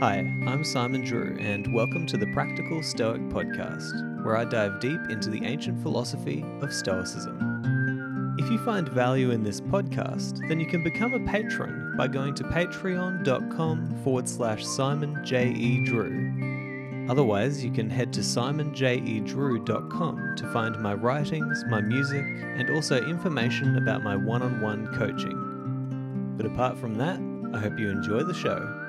Hi, 0.00 0.20
I'm 0.46 0.64
Simon 0.64 1.02
Drew, 1.02 1.36
and 1.38 1.70
welcome 1.72 2.06
to 2.06 2.16
the 2.16 2.26
Practical 2.28 2.82
Stoic 2.82 3.20
Podcast, 3.28 4.24
where 4.24 4.36
I 4.36 4.44
dive 4.44 4.80
deep 4.80 5.00
into 5.10 5.28
the 5.28 5.44
ancient 5.44 5.82
philosophy 5.82 6.42
of 6.62 6.72
Stoicism. 6.72 8.36
If 8.38 8.48
you 8.50 8.56
find 8.64 8.88
value 8.88 9.32
in 9.32 9.42
this 9.42 9.60
podcast, 9.60 10.38
then 10.48 10.60
you 10.60 10.66
can 10.66 10.82
become 10.82 11.12
a 11.14 11.20
patron 11.30 11.94
by 11.96 12.08
going 12.08 12.34
to 12.36 12.44
patreon.com 12.44 14.02
forward 14.02 14.26
slash 14.28 14.64
Simon 14.64 15.22
J. 15.24 15.50
E. 15.50 15.84
Drew. 15.84 17.06
Otherwise, 17.10 17.62
you 17.62 17.70
can 17.70 17.90
head 17.90 18.14
to 18.14 18.20
simonjedrew.com 18.20 20.34
to 20.36 20.52
find 20.52 20.80
my 20.80 20.94
writings, 20.94 21.64
my 21.68 21.82
music, 21.82 22.24
and 22.24 22.70
also 22.70 23.06
information 23.06 23.76
about 23.76 24.02
my 24.02 24.16
one 24.16 24.40
on 24.42 24.62
one 24.62 24.86
coaching. 24.96 26.34
But 26.36 26.46
apart 26.46 26.78
from 26.78 26.94
that, 26.94 27.20
I 27.54 27.58
hope 27.60 27.78
you 27.78 27.90
enjoy 27.90 28.22
the 28.22 28.34
show. 28.34 28.83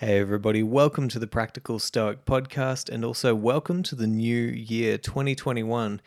Hey, 0.00 0.18
everybody, 0.18 0.62
welcome 0.62 1.08
to 1.08 1.18
the 1.18 1.26
Practical 1.26 1.78
Stoic 1.78 2.24
podcast, 2.24 2.88
and 2.88 3.04
also 3.04 3.34
welcome 3.34 3.82
to 3.82 3.94
the 3.94 4.06
new 4.06 4.46
year 4.46 4.96
2021. 4.96 6.00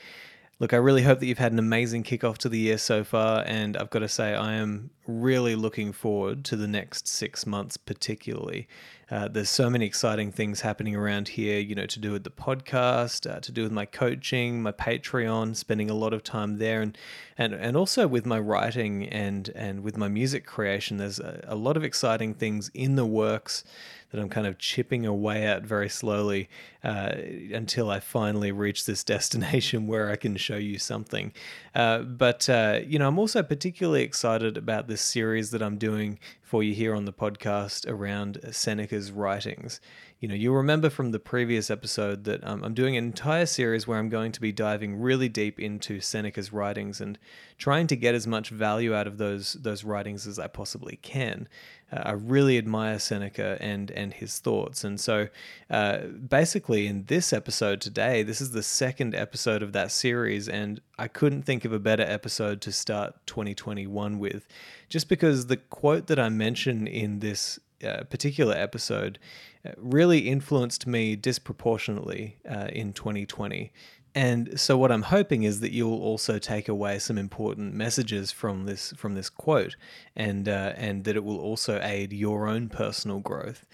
Look, 0.64 0.72
I 0.72 0.78
really 0.78 1.02
hope 1.02 1.20
that 1.20 1.26
you've 1.26 1.40
had 1.40 1.52
an 1.52 1.60
amazing 1.60 2.04
kickoff 2.04 2.38
to 2.38 2.48
the 2.48 2.58
year 2.58 2.78
so 2.78 3.04
far, 3.04 3.44
and 3.46 3.76
I've 3.76 3.90
got 3.90 4.00
to 4.00 4.08
say, 4.08 4.34
I 4.34 4.54
am 4.54 4.92
really 5.06 5.58
looking 5.58 5.92
forward 5.92 6.46
to 6.46 6.56
the 6.56 6.70
next 6.70 7.06
six 7.06 7.46
months, 7.46 7.76
particularly. 7.76 8.70
Uh, 9.12 9.28
there's 9.28 9.50
so 9.50 9.70
many 9.70 9.86
exciting 9.86 10.32
things 10.32 10.62
happening 10.62 10.96
around 10.96 11.28
here, 11.28 11.60
you 11.60 11.76
know, 11.76 11.86
to 11.88 12.00
do 12.00 12.14
with 12.14 12.24
the 12.24 12.32
podcast, 12.32 13.30
uh, 13.30 13.42
to 13.42 13.52
do 13.52 13.64
with 13.64 13.74
my 13.74 13.86
coaching, 13.86 14.64
my 14.64 14.72
Patreon, 14.72 15.58
spending 15.58 15.90
a 15.90 15.94
lot 15.94 16.14
of 16.14 16.24
time 16.24 16.60
there, 16.60 16.82
and 16.82 16.98
and 17.38 17.54
and 17.54 17.76
also 17.76 18.08
with 18.08 18.26
my 18.26 18.40
writing 18.40 19.06
and 19.10 19.50
and 19.56 19.84
with 19.84 19.98
my 19.98 20.08
music 20.08 20.46
creation. 20.46 20.96
There's 20.96 21.20
a, 21.20 21.44
a 21.46 21.56
lot 21.56 21.76
of 21.76 21.84
exciting 21.84 22.36
things 22.36 22.72
in 22.74 22.96
the 22.96 23.06
works 23.06 23.66
that 24.14 24.22
I'm 24.22 24.30
kind 24.30 24.46
of 24.46 24.60
chipping 24.60 25.08
away 25.08 25.44
at 25.44 25.64
very 25.64 25.90
slowly 25.90 26.48
uh, 26.84 27.14
until 27.52 27.90
I 27.90 28.00
finally 28.00 28.52
reach 28.52 28.86
this 28.86 29.04
destination 29.16 29.88
where 29.88 30.12
I 30.12 30.16
can 30.16 30.38
show 30.38 30.56
you 30.56 30.78
something. 30.78 31.34
Uh, 31.74 32.00
but 32.00 32.48
uh, 32.48 32.82
you 32.86 33.00
know, 33.00 33.08
I'm 33.08 33.18
also 33.18 33.42
particularly 33.42 34.04
excited 34.04 34.56
about 34.56 34.88
this 34.88 35.02
series 35.02 35.50
that 35.50 35.64
I'm 35.64 35.78
doing 35.78 36.20
for 36.44 36.62
you 36.62 36.76
here 36.76 36.94
on 36.94 37.06
the 37.06 37.14
podcast 37.14 37.90
around 37.90 38.40
Seneca's 38.52 39.12
writings. 39.12 39.82
You 40.24 40.30
know, 40.30 40.36
you'll 40.36 40.56
remember 40.56 40.90
from 40.90 41.12
the 41.12 41.20
previous 41.20 41.70
episode 41.70 42.24
that 42.24 42.48
um, 42.48 42.64
I'm 42.64 42.74
doing 42.74 42.96
an 42.96 43.04
entire 43.04 43.46
series 43.46 43.86
where 43.86 44.00
I'm 44.00 44.08
going 44.08 44.32
to 44.32 44.40
be 44.40 44.54
diving 44.54 45.02
really 45.02 45.28
deep 45.28 45.60
into 45.60 46.00
Seneca's 46.00 46.54
writings 46.54 47.02
and 47.02 47.20
trying 47.58 47.88
to 47.88 47.98
get 47.98 48.16
as 48.16 48.26
much 48.26 48.50
value 48.50 48.96
out 48.96 49.06
of 49.06 49.18
those 49.18 49.52
those 49.52 49.84
writings 49.84 50.26
as 50.26 50.40
I 50.40 50.48
possibly 50.48 50.96
can. 51.02 51.50
Uh, 51.92 52.04
I 52.06 52.12
really 52.12 52.58
admire 52.58 53.00
Seneca 53.00 53.58
and 53.60 53.92
and 53.92 54.14
his 54.14 54.40
thoughts, 54.40 54.86
and 54.86 54.98
so 54.98 55.28
uh, 55.70 55.98
basically 56.06 56.88
in 56.88 57.04
this 57.08 57.34
episode 57.34 57.82
today, 57.82 58.24
this 58.24 58.40
is 58.40 58.52
the 58.52 58.64
second 58.64 59.14
episode 59.14 59.62
of 59.62 59.74
that 59.74 59.92
series, 59.92 60.48
and 60.48 60.80
I 60.98 61.10
couldn't 61.10 61.42
think 61.42 61.66
of 61.66 61.74
a 61.74 61.80
better 61.80 62.04
episode 62.04 62.62
to 62.62 62.72
start 62.72 63.16
2021 63.26 64.20
with 64.20 64.48
just 64.88 65.10
because 65.10 65.48
the 65.48 65.58
quote 65.58 66.08
that 66.08 66.18
I 66.18 66.30
mentioned 66.30 66.88
in 66.88 67.20
this 67.20 67.60
uh, 67.84 68.04
particular 68.06 68.56
episode 68.56 69.20
uh, 69.66 69.72
really 69.78 70.30
influenced 70.30 70.88
me 70.88 71.16
disproportionately 71.16 72.38
uh, 72.50 72.68
in 72.72 72.94
2020. 72.94 73.72
And 74.16 74.60
so 74.60 74.78
what 74.78 74.92
I'm 74.92 75.04
hoping 75.04 75.44
is 75.44 75.60
that 75.62 75.72
you'll 75.72 76.02
also 76.02 76.38
take 76.38 76.70
away 76.70 77.00
some 77.00 77.18
important 77.18 77.74
messages 77.74 78.32
from 78.32 78.66
this 78.66 78.94
from 78.96 79.16
this 79.16 79.30
quote, 79.30 79.76
and 80.16 80.48
uh, 80.48 80.74
and 80.76 81.04
that 81.06 81.16
it 81.16 81.24
will 81.24 81.40
also 81.40 81.80
aid 81.82 82.14
your 82.14 82.48
own 82.48 82.70
personal 82.70 83.20
growth. 83.20 83.66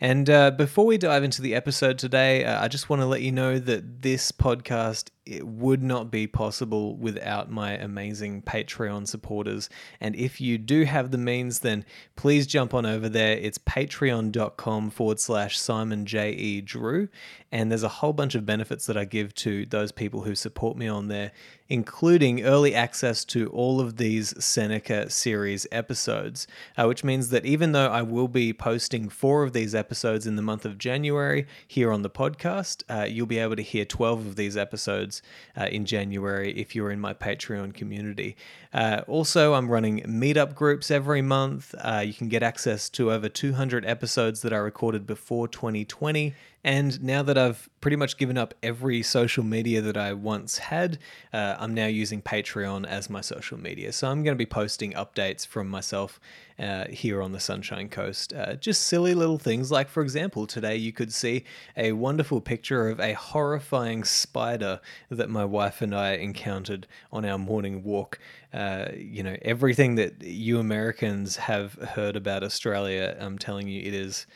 And 0.00 0.30
uh, 0.30 0.52
before 0.52 0.86
we 0.86 0.96
dive 0.96 1.24
into 1.24 1.42
the 1.42 1.54
episode 1.54 1.98
today, 1.98 2.44
uh, 2.44 2.62
I 2.62 2.68
just 2.68 2.88
want 2.88 3.02
to 3.02 3.06
let 3.06 3.22
you 3.22 3.32
know 3.32 3.58
that 3.58 4.02
this 4.02 4.30
podcast 4.30 5.10
would 5.42 5.82
not 5.82 6.10
be 6.10 6.26
possible 6.26 6.96
without 6.96 7.50
my 7.50 7.72
amazing 7.72 8.42
Patreon 8.42 9.08
supporters. 9.08 9.68
And 10.00 10.14
if 10.14 10.40
you 10.40 10.56
do 10.56 10.84
have 10.84 11.10
the 11.10 11.18
means, 11.18 11.60
then 11.60 11.84
please 12.16 12.46
jump 12.46 12.74
on 12.74 12.86
over 12.86 13.08
there. 13.08 13.36
It's 13.36 13.58
patreon.com 13.58 14.90
forward 14.90 15.20
slash 15.20 15.58
Simon 15.58 16.06
J. 16.06 16.30
E. 16.30 16.60
Drew. 16.60 17.08
And 17.50 17.70
there's 17.70 17.82
a 17.82 17.88
whole 17.88 18.12
bunch 18.12 18.34
of 18.34 18.46
benefits 18.46 18.86
that 18.86 18.96
I 18.96 19.04
give 19.04 19.34
to 19.36 19.66
those 19.66 19.90
people 19.90 20.22
who 20.22 20.34
support 20.34 20.76
me 20.76 20.86
on 20.86 21.08
there, 21.08 21.32
including 21.68 22.42
early 22.42 22.74
access 22.74 23.24
to 23.26 23.48
all 23.48 23.80
of 23.80 23.96
these 23.96 24.32
Seneca 24.42 25.10
series 25.10 25.66
episodes, 25.70 26.46
uh, 26.76 26.86
which 26.86 27.04
means 27.04 27.28
that 27.28 27.44
even 27.44 27.72
though 27.72 27.88
I 27.88 28.02
will 28.02 28.28
be 28.28 28.52
posting 28.52 29.08
four 29.08 29.42
of 29.42 29.52
these 29.52 29.74
episodes 29.74 30.26
in 30.26 30.36
the 30.36 30.42
month 30.42 30.64
of 30.64 30.78
January 30.78 31.46
here 31.66 31.92
on 31.92 32.02
the 32.02 32.10
podcast, 32.10 32.82
uh, 32.88 33.04
you'll 33.04 33.26
be 33.26 33.38
able 33.38 33.56
to 33.56 33.62
hear 33.62 33.84
12 33.84 34.26
of 34.26 34.36
these 34.36 34.56
episodes 34.56 35.20
uh, 35.56 35.64
in 35.64 35.84
January 35.84 36.52
if 36.58 36.74
you're 36.74 36.90
in 36.90 37.00
my 37.00 37.12
Patreon 37.12 37.74
community. 37.74 38.36
Uh, 38.72 39.02
also, 39.06 39.54
I'm 39.54 39.70
running 39.70 40.00
meetup 40.02 40.54
groups 40.54 40.90
every 40.90 41.22
month. 41.22 41.74
Uh, 41.78 42.02
you 42.04 42.14
can 42.14 42.28
get 42.28 42.42
access 42.42 42.88
to 42.90 43.12
over 43.12 43.28
200 43.28 43.84
episodes 43.84 44.42
that 44.42 44.52
I 44.52 44.58
recorded 44.58 45.06
before 45.06 45.48
2020. 45.48 46.34
And 46.64 47.02
now 47.02 47.22
that 47.22 47.38
I've 47.38 47.68
pretty 47.80 47.96
much 47.96 48.16
given 48.16 48.36
up 48.36 48.52
every 48.62 49.02
social 49.02 49.44
media 49.44 49.80
that 49.80 49.96
I 49.96 50.12
once 50.12 50.58
had, 50.58 50.98
uh, 51.32 51.56
I'm 51.58 51.72
now 51.72 51.86
using 51.86 52.20
Patreon 52.20 52.84
as 52.86 53.08
my 53.08 53.20
social 53.20 53.58
media. 53.58 53.92
So 53.92 54.08
I'm 54.08 54.24
going 54.24 54.34
to 54.34 54.38
be 54.38 54.46
posting 54.46 54.92
updates 54.92 55.46
from 55.46 55.68
myself 55.68 56.18
uh, 56.58 56.86
here 56.88 57.22
on 57.22 57.30
the 57.30 57.38
Sunshine 57.38 57.88
Coast. 57.88 58.32
Uh, 58.32 58.54
just 58.54 58.82
silly 58.82 59.14
little 59.14 59.38
things, 59.38 59.70
like, 59.70 59.88
for 59.88 60.02
example, 60.02 60.46
today 60.46 60.76
you 60.76 60.92
could 60.92 61.12
see 61.12 61.44
a 61.76 61.92
wonderful 61.92 62.40
picture 62.40 62.88
of 62.88 62.98
a 62.98 63.12
horrifying 63.12 64.02
spider 64.02 64.80
that 65.10 65.30
my 65.30 65.44
wife 65.44 65.80
and 65.80 65.94
I 65.94 66.14
encountered 66.14 66.88
on 67.12 67.24
our 67.24 67.38
morning 67.38 67.84
walk. 67.84 68.18
Uh, 68.52 68.88
you 68.96 69.22
know, 69.22 69.36
everything 69.42 69.94
that 69.94 70.22
you 70.22 70.58
Americans 70.58 71.36
have 71.36 71.74
heard 71.74 72.16
about 72.16 72.42
Australia, 72.42 73.16
I'm 73.20 73.38
telling 73.38 73.68
you, 73.68 73.80
it 73.80 73.94
is 73.94 74.26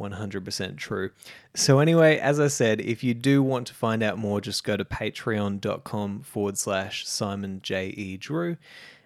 100% 0.00 0.76
true. 0.76 1.10
So, 1.54 1.78
anyway, 1.78 2.18
as 2.18 2.40
I 2.40 2.48
said, 2.48 2.80
if 2.80 3.04
you 3.04 3.14
do 3.14 3.42
want 3.42 3.66
to 3.68 3.74
find 3.74 4.02
out 4.02 4.18
more, 4.18 4.40
just 4.40 4.64
go 4.64 4.76
to 4.76 4.84
patreon.com 4.84 6.22
forward 6.22 6.58
slash 6.58 7.06
Simon 7.06 7.60
J. 7.62 7.88
E. 7.88 8.16
Drew. 8.16 8.56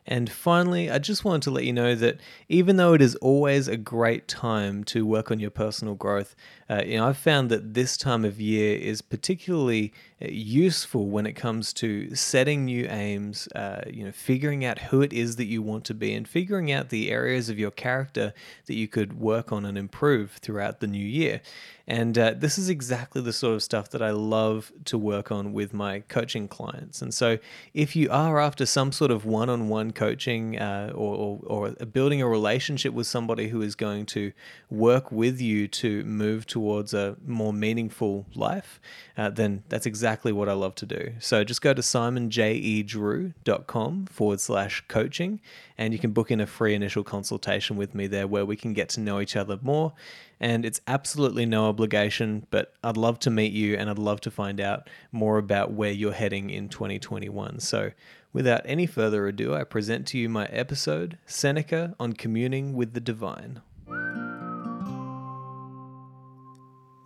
And 0.07 0.31
finally, 0.31 0.91
I 0.91 0.99
just 0.99 1.25
wanted 1.25 1.43
to 1.43 1.51
let 1.51 1.65
you 1.65 1.73
know 1.73 1.95
that 1.95 2.21
even 2.49 2.77
though 2.77 2.93
it 2.93 3.01
is 3.01 3.15
always 3.17 3.69
a 3.69 3.77
great 3.77 4.29
time 4.29 4.85
to 4.85 5.07
work 5.07 5.31
on 5.31 5.41
your 5.41 5.51
personal 5.51 5.95
growth, 5.95 6.37
uh, 6.69 6.83
you 6.85 6.99
know, 6.99 7.09
I've 7.09 7.17
found 7.17 7.51
that 7.51 7.73
this 7.73 7.97
time 7.97 8.25
of 8.25 8.39
year 8.39 8.77
is 8.77 9.01
particularly 9.01 9.95
uh, 10.23 10.27
useful 10.29 11.09
when 11.09 11.27
it 11.27 11.33
comes 11.33 11.73
to 11.75 12.15
setting 12.15 12.67
new 12.67 12.87
aims, 12.89 13.49
uh, 13.55 13.83
you 13.87 14.05
know, 14.05 14.13
figuring 14.13 14.65
out 14.65 14.79
who 14.79 15.01
it 15.01 15.13
is 15.13 15.37
that 15.37 15.47
you 15.47 15.63
want 15.63 15.85
to 15.87 15.95
be, 15.95 16.13
and 16.13 16.29
figuring 16.29 16.71
out 16.71 16.91
the 16.91 17.11
areas 17.11 17.49
of 17.49 17.59
your 17.59 17.71
character 17.71 18.35
that 18.67 18.75
you 18.75 18.89
could 18.89 19.19
work 19.19 19.53
on 19.53 19.65
and 19.65 19.79
improve 19.79 20.33
throughout 20.33 20.81
the 20.81 20.87
new 20.87 21.05
year. 21.05 21.41
And 21.87 22.17
uh, 22.17 22.35
this 22.35 22.57
is 22.57 22.71
exactly 22.71 23.21
the 23.21 23.33
sort 23.33 23.55
of 23.55 23.63
stuff 23.63 23.91
that 23.91 24.01
I 24.01 24.11
love 24.11 24.73
to 24.87 24.97
work 24.97 25.31
on 25.31 25.53
with 25.53 25.75
my 25.75 26.01
coaching 26.01 26.49
clients. 26.49 27.03
And 27.03 27.13
so, 27.13 27.39
if 27.75 27.95
you 27.95 28.09
are 28.11 28.41
after 28.41 28.65
some 28.65 28.91
sort 28.91 29.11
of 29.11 29.27
one 29.27 29.51
on 29.51 29.69
one 29.69 29.93
coaching 29.95 30.59
uh, 30.59 30.93
or, 30.95 31.41
or, 31.47 31.47
or, 31.47 31.71
building 31.87 32.21
a 32.21 32.29
relationship 32.29 32.93
with 32.93 33.07
somebody 33.07 33.49
who 33.49 33.63
is 33.63 33.75
going 33.75 34.05
to 34.07 34.33
work 34.71 35.13
with 35.13 35.41
you 35.41 35.69
to 35.69 36.05
move 36.05 36.47
towards 36.47 36.93
a 36.93 37.17
more 37.27 37.53
meaningful 37.53 38.27
life, 38.35 38.81
uh, 39.17 39.31
then 39.31 39.63
that's 39.69 39.87
exactly 39.87 40.33
what 40.33 40.49
I 40.49 40.53
love 40.53 40.75
to 40.77 40.87
do. 40.87 41.13
So, 41.21 41.45
just 41.45 41.63
go 41.63 41.75
to 41.75 41.83
simonjedrew.com 41.83 44.07
forward 44.07 44.41
slash 44.41 44.85
coaching 44.89 45.41
and 45.77 45.93
you 45.93 45.99
can 45.99 46.13
book 46.13 46.31
in 46.31 46.41
a 46.41 46.47
free 46.47 46.75
initial 46.75 47.03
consultation 47.03 47.77
with 47.77 47.95
me 47.95 48.07
there 48.07 48.27
where 48.27 48.45
we 48.45 48.57
can 48.57 48.73
get 48.73 48.89
to 48.91 49.01
know 49.01 49.21
each 49.21 49.37
other 49.37 49.59
more. 49.63 49.93
And 50.41 50.65
it's 50.65 50.81
absolutely 50.87 51.47
no 51.47 51.67
obligation, 51.69 52.47
but 52.51 52.75
I'd 52.83 52.97
love 52.97 53.19
to 53.21 53.31
meet 53.31 53.53
you 53.53 53.77
and 53.77 53.89
I'd 53.89 53.99
love 53.99 54.21
to 54.23 54.31
find 54.31 54.61
out 54.61 54.89
more 55.13 55.39
about 55.39 55.73
where 55.73 55.93
you're 55.93 56.13
heading 56.13 56.51
in 56.51 56.69
2021. 56.69 57.61
So, 57.61 57.93
without 58.33 58.63
any 58.65 58.87
further 58.87 59.27
ado, 59.27 59.55
I 59.55 59.65
present 59.65 60.07
to 60.09 60.19
you 60.19 60.29
my 60.29 60.47
episode 60.47 61.19
Seneca 61.27 61.95
on 62.01 62.15
Communing 62.15 62.75
with 62.75 62.95
the 62.95 63.01
Divine. 63.01 63.61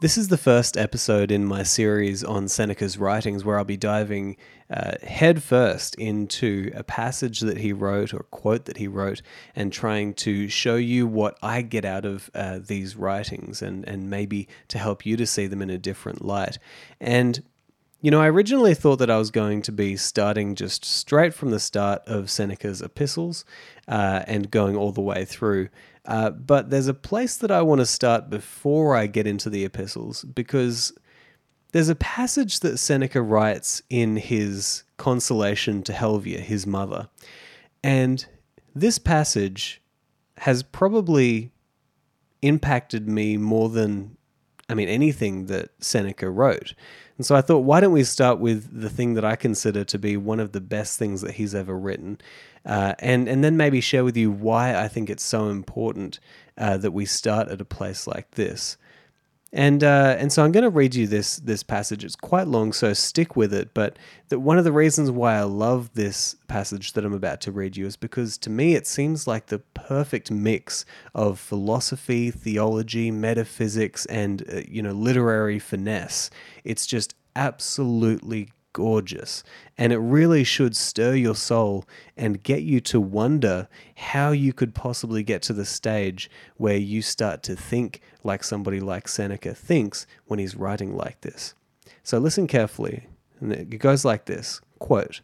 This 0.01 0.17
is 0.17 0.29
the 0.29 0.39
first 0.39 0.77
episode 0.77 1.33
in 1.33 1.45
my 1.45 1.65
series 1.65 2.23
on 2.23 2.47
Seneca's 2.47 2.99
writings 2.99 3.45
where 3.45 3.59
I'll 3.59 3.65
be 3.65 3.77
diving 3.77 4.37
uh, 4.71 4.93
headfirst 5.03 5.97
into 5.97 6.71
a 6.77 6.85
passage 6.85 7.41
that 7.41 7.57
he 7.59 7.73
wrote 7.73 8.15
or 8.15 8.21
quote 8.31 8.67
that 8.67 8.77
he 8.77 8.87
wrote 8.87 9.23
and 9.57 9.73
trying 9.73 10.15
to 10.15 10.47
show 10.47 10.77
you 10.77 11.09
what 11.09 11.37
I 11.43 11.63
get 11.63 11.85
out 11.85 12.05
of 12.05 12.31
uh, 12.33 12.61
these 12.65 12.95
writings 12.95 13.61
and, 13.61 13.85
and 13.89 14.09
maybe 14.09 14.47
to 14.69 14.79
help 14.79 15.05
you 15.05 15.17
to 15.17 15.27
see 15.27 15.49
them 15.49 15.63
in 15.63 15.69
a 15.69 15.79
different 15.79 16.25
light. 16.25 16.59
And 17.01 17.43
You 18.01 18.13
know, 18.13 18.21
I 18.21 18.29
originally 18.29 18.75
thought 18.75 19.01
that 19.01 19.11
I 19.11 19.19
was 19.19 19.33
going 19.33 19.63
to 19.63 19.73
be 19.73 19.97
starting 19.97 20.55
just 20.55 20.85
straight 20.85 21.35
from 21.35 21.51
the 21.51 21.59
start 21.59 22.03
of 22.07 22.31
Seneca's 22.31 22.81
epistles 22.81 23.45
uh, 23.89 24.23
and 24.29 24.49
going 24.49 24.77
all 24.77 24.93
the 24.93 25.01
way 25.01 25.25
through. 25.25 25.71
Uh, 26.09 26.31
but 26.31 26.71
there's 26.71 26.89
a 26.89 26.95
place 26.95 27.37
that 27.37 27.51
I 27.51 27.61
want 27.61 27.81
to 27.81 27.87
start 27.87 28.31
before 28.31 28.97
I 28.97 29.07
get 29.07 29.27
into 29.27 29.51
the 29.51 29.65
epistles 29.65 30.25
because 30.25 30.93
there's 31.73 31.91
a 31.91 31.95
passage 31.95 32.61
that 32.61 32.79
Seneca 32.79 33.21
writes 33.21 33.83
in 33.91 34.17
his 34.17 34.85
Consolation 34.97 35.83
to 35.83 35.93
Helvia, 35.93 36.41
his 36.41 36.67
mother. 36.67 37.11
And 37.85 38.27
this 38.75 38.99
passage 38.99 39.83
has 40.39 40.63
probably 40.63 41.53
impacted 42.41 43.07
me 43.07 43.37
more 43.37 43.69
than, 43.69 44.17
I 44.69 44.75
mean, 44.75 44.89
anything 44.89 45.47
that 45.47 45.71
Seneca 45.83 46.29
wrote. 46.29 46.75
And 47.17 47.27
so 47.27 47.35
I 47.35 47.41
thought, 47.41 47.61
why 47.61 47.81
don't 47.81 47.93
we 47.93 48.05
start 48.05 48.39
with 48.39 48.81
the 48.81 48.91
thing 48.91 49.15
that 49.15 49.25
I 49.25 49.35
consider 49.35 49.83
to 49.85 49.99
be 49.99 50.17
one 50.17 50.39
of 50.41 50.53
the 50.53 50.61
best 50.61 50.99
things 50.99 51.21
that 51.23 51.33
he's 51.33 51.55
ever 51.55 51.77
written, 51.77 52.19
uh, 52.65 52.95
and 53.01 53.29
and 53.29 53.43
then 53.43 53.57
maybe 53.57 53.81
share 53.81 54.05
with 54.05 54.17
you 54.17 54.31
why 54.31 54.77
I 54.77 54.89
think 54.89 55.11
it's 55.11 55.25
so 55.25 55.49
important 55.49 56.21
uh, 56.57 56.77
that 56.77 56.93
we 56.93 57.07
start 57.07 57.49
at 57.49 57.61
a 57.61 57.65
place 57.65 58.07
like 58.07 58.33
this. 58.33 58.77
And 59.53 59.83
uh, 59.83 60.17
and 60.19 60.31
so 60.31 60.45
I'm 60.45 60.53
going 60.53 60.65
to 60.65 60.71
read 60.71 60.95
you 60.95 61.07
this 61.07 61.37
this 61.37 61.63
passage. 61.63 62.05
It's 62.05 62.17
quite 62.17 62.49
long, 62.49 62.75
so 62.75 62.93
stick 62.93 63.35
with 63.35 63.55
it. 63.55 63.73
But 63.73 63.99
that 64.29 64.41
one 64.41 64.59
of 64.59 64.65
the 64.65 64.73
reasons 64.73 65.11
why 65.11 65.37
I 65.37 65.45
love 65.45 65.95
this 65.95 66.37
passage 66.49 66.93
that 66.93 67.05
I'm 67.05 67.15
about 67.15 67.41
to 67.43 67.53
read 67.53 67.75
you 67.75 67.87
is 67.87 67.97
because 67.97 68.37
to 68.39 68.51
me 68.51 68.75
it 68.75 68.87
seems 68.87 69.27
like 69.27 69.47
the 69.47 69.61
perfect 69.61 70.31
mix 70.31 70.85
of 71.15 71.41
philosophy, 71.41 72.31
theology, 72.31 73.11
metaphysics, 73.11 74.05
and 74.07 74.45
uh, 74.53 74.61
you 74.69 74.83
know 74.83 74.93
literary 74.93 75.59
finesse. 75.59 76.29
It's 76.65 76.85
just 76.85 77.15
absolutely 77.35 78.51
gorgeous. 78.73 79.43
And 79.77 79.93
it 79.93 79.99
really 79.99 80.45
should 80.45 80.77
stir 80.77 81.15
your 81.15 81.35
soul 81.35 81.85
and 82.17 82.43
get 82.43 82.63
you 82.63 82.81
to 82.83 83.01
wonder 83.01 83.69
how 83.97 84.31
you 84.31 84.53
could 84.53 84.75
possibly 84.75 85.23
get 85.23 85.43
to 85.43 85.53
the 85.53 85.65
stage 85.65 86.31
where 86.57 86.77
you 86.77 87.03
start 87.03 87.43
to 87.45 87.57
think 87.57 88.01
like 88.23 88.45
somebody 88.45 88.81
like 88.81 89.09
Seneca 89.09 89.55
thinks 89.55 90.07
when 90.27 90.39
he's 90.39 90.57
writing 90.57 90.97
like 90.97 91.21
this. 91.21 91.55
So 92.03 92.19
listen 92.19 92.47
carefully. 92.47 93.07
And 93.41 93.53
it 93.53 93.79
goes 93.79 94.05
like 94.05 94.25
this 94.25 94.61
quote, 94.79 95.21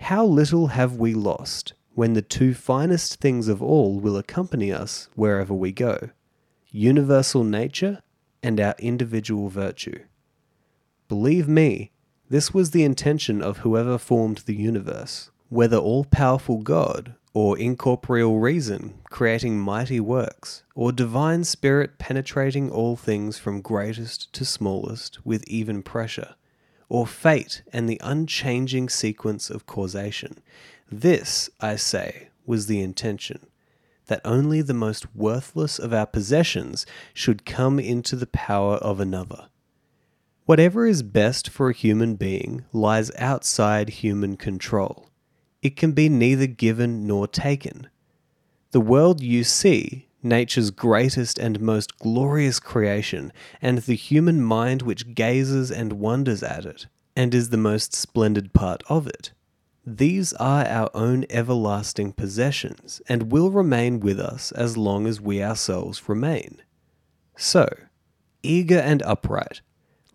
How 0.00 0.24
little 0.24 0.68
have 0.68 0.96
we 0.96 1.14
lost 1.14 1.72
when 1.94 2.12
the 2.14 2.22
two 2.22 2.54
finest 2.54 3.20
things 3.20 3.48
of 3.48 3.62
all 3.62 4.00
will 4.00 4.16
accompany 4.16 4.72
us 4.72 5.08
wherever 5.14 5.54
we 5.54 5.72
go 5.72 6.10
universal 6.72 7.42
nature 7.44 8.00
and 8.42 8.60
our 8.60 8.74
individual 8.78 9.48
virtue. 9.48 10.04
Believe 11.08 11.48
me, 11.48 11.90
this 12.30 12.54
was 12.54 12.70
the 12.70 12.84
intention 12.84 13.42
of 13.42 13.58
whoever 13.58 13.98
formed 13.98 14.38
the 14.46 14.54
universe, 14.54 15.30
whether 15.48 15.76
all 15.76 16.04
powerful 16.04 16.58
God, 16.58 17.16
or 17.34 17.58
incorporeal 17.58 18.38
reason 18.38 18.94
creating 19.10 19.58
mighty 19.58 19.98
works, 19.98 20.62
or 20.76 20.92
divine 20.92 21.42
spirit 21.42 21.98
penetrating 21.98 22.70
all 22.70 22.94
things 22.94 23.36
from 23.36 23.60
greatest 23.60 24.32
to 24.32 24.44
smallest 24.44 25.18
with 25.26 25.42
even 25.48 25.82
pressure, 25.82 26.36
or 26.88 27.04
fate 27.04 27.62
and 27.72 27.88
the 27.88 28.00
unchanging 28.02 28.88
sequence 28.88 29.50
of 29.50 29.66
causation. 29.66 30.38
This, 30.88 31.50
I 31.60 31.74
say, 31.74 32.28
was 32.46 32.66
the 32.66 32.80
intention 32.80 33.48
that 34.06 34.20
only 34.24 34.62
the 34.62 34.72
most 34.72 35.16
worthless 35.16 35.80
of 35.80 35.92
our 35.92 36.06
possessions 36.06 36.86
should 37.12 37.44
come 37.44 37.80
into 37.80 38.14
the 38.14 38.26
power 38.26 38.76
of 38.76 39.00
another 39.00 39.48
Whatever 40.50 40.84
is 40.84 41.04
best 41.04 41.48
for 41.48 41.70
a 41.70 41.72
human 41.72 42.16
being 42.16 42.64
lies 42.72 43.12
outside 43.18 43.88
human 43.88 44.36
control. 44.36 45.08
It 45.62 45.76
can 45.76 45.92
be 45.92 46.08
neither 46.08 46.48
given 46.48 47.06
nor 47.06 47.28
taken. 47.28 47.86
The 48.72 48.80
world 48.80 49.20
you 49.20 49.44
see, 49.44 50.08
nature's 50.24 50.72
greatest 50.72 51.38
and 51.38 51.60
most 51.60 52.00
glorious 52.00 52.58
creation, 52.58 53.32
and 53.62 53.78
the 53.78 53.94
human 53.94 54.42
mind 54.42 54.82
which 54.82 55.14
gazes 55.14 55.70
and 55.70 55.92
wonders 56.00 56.42
at 56.42 56.66
it, 56.66 56.88
and 57.14 57.32
is 57.32 57.50
the 57.50 57.56
most 57.56 57.94
splendid 57.94 58.52
part 58.52 58.82
of 58.88 59.06
it. 59.06 59.30
These 59.86 60.32
are 60.32 60.66
our 60.66 60.90
own 60.94 61.26
everlasting 61.30 62.14
possessions, 62.14 63.00
and 63.08 63.30
will 63.30 63.52
remain 63.52 64.00
with 64.00 64.18
us 64.18 64.50
as 64.50 64.76
long 64.76 65.06
as 65.06 65.20
we 65.20 65.44
ourselves 65.44 66.08
remain. 66.08 66.60
So, 67.36 67.68
eager 68.42 68.80
and 68.80 69.00
upright, 69.04 69.60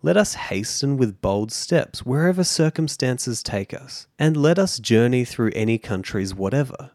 let 0.02 0.16
us 0.16 0.34
hasten 0.34 0.96
with 0.96 1.20
bold 1.20 1.50
steps 1.50 2.04
wherever 2.04 2.44
circumstances 2.44 3.42
take 3.42 3.72
us, 3.72 4.06
and 4.18 4.36
let 4.36 4.58
us 4.58 4.78
journey 4.78 5.24
through 5.24 5.52
any 5.54 5.78
countries 5.78 6.34
whatever. 6.34 6.90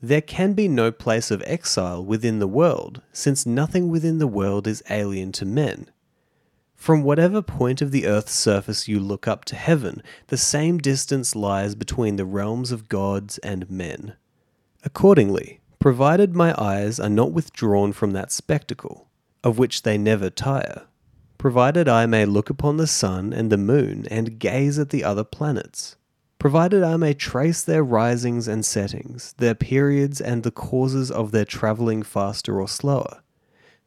There 0.00 0.20
can 0.20 0.52
be 0.52 0.68
no 0.68 0.92
place 0.92 1.30
of 1.30 1.42
exile 1.46 2.04
within 2.04 2.38
the 2.38 2.46
world, 2.46 3.02
since 3.12 3.44
nothing 3.44 3.88
within 3.88 4.18
the 4.18 4.26
world 4.26 4.66
is 4.66 4.82
alien 4.88 5.32
to 5.32 5.44
men. 5.44 5.90
From 6.76 7.02
whatever 7.02 7.42
point 7.42 7.82
of 7.82 7.90
the 7.90 8.06
earth's 8.06 8.34
surface 8.34 8.86
you 8.86 9.00
look 9.00 9.26
up 9.26 9.44
to 9.46 9.56
heaven, 9.56 10.00
the 10.28 10.36
same 10.36 10.78
distance 10.78 11.34
lies 11.34 11.74
between 11.74 12.14
the 12.14 12.24
realms 12.24 12.70
of 12.70 12.88
gods 12.88 13.38
and 13.38 13.68
men. 13.68 14.14
Accordingly, 14.84 15.60
provided 15.80 16.36
my 16.36 16.54
eyes 16.56 17.00
are 17.00 17.08
not 17.08 17.32
withdrawn 17.32 17.92
from 17.92 18.12
that 18.12 18.30
spectacle, 18.30 19.08
of 19.42 19.58
which 19.58 19.82
they 19.82 19.98
never 19.98 20.30
tire, 20.30 20.86
provided 21.38 21.88
I 21.88 22.04
may 22.06 22.26
look 22.26 22.50
upon 22.50 22.76
the 22.76 22.86
sun 22.86 23.32
and 23.32 23.50
the 23.50 23.56
moon 23.56 24.06
and 24.10 24.38
gaze 24.38 24.78
at 24.78 24.90
the 24.90 25.04
other 25.04 25.24
planets, 25.24 25.96
provided 26.38 26.82
I 26.82 26.96
may 26.96 27.14
trace 27.14 27.62
their 27.62 27.82
risings 27.82 28.48
and 28.48 28.66
settings, 28.66 29.34
their 29.38 29.54
periods 29.54 30.20
and 30.20 30.42
the 30.42 30.50
causes 30.50 31.10
of 31.10 31.30
their 31.30 31.44
travelling 31.44 32.02
faster 32.02 32.60
or 32.60 32.68
slower, 32.68 33.22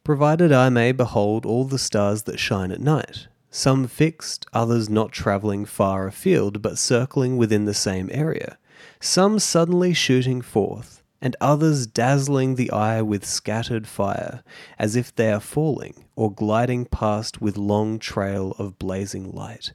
provided 0.02 0.50
I 0.50 0.70
may 0.70 0.92
behold 0.92 1.46
all 1.46 1.64
the 1.64 1.78
stars 1.78 2.22
that 2.24 2.38
shine 2.38 2.72
at 2.72 2.80
night, 2.80 3.28
some 3.50 3.86
fixed, 3.86 4.46
others 4.52 4.88
not 4.88 5.12
travelling 5.12 5.66
far 5.66 6.06
afield 6.06 6.62
but 6.62 6.78
circling 6.78 7.36
within 7.36 7.66
the 7.66 7.74
same 7.74 8.08
area, 8.12 8.58
some 8.98 9.38
suddenly 9.38 9.92
shooting 9.92 10.40
forth, 10.40 11.01
and 11.22 11.36
others 11.40 11.86
dazzling 11.86 12.56
the 12.56 12.70
eye 12.72 13.00
with 13.00 13.24
scattered 13.24 13.86
fire, 13.86 14.42
as 14.78 14.96
if 14.96 15.14
they 15.14 15.32
are 15.32 15.40
falling 15.40 16.04
or 16.16 16.30
gliding 16.30 16.84
past 16.84 17.40
with 17.40 17.56
long 17.56 17.98
trail 18.00 18.56
of 18.58 18.78
blazing 18.78 19.30
light. 19.32 19.72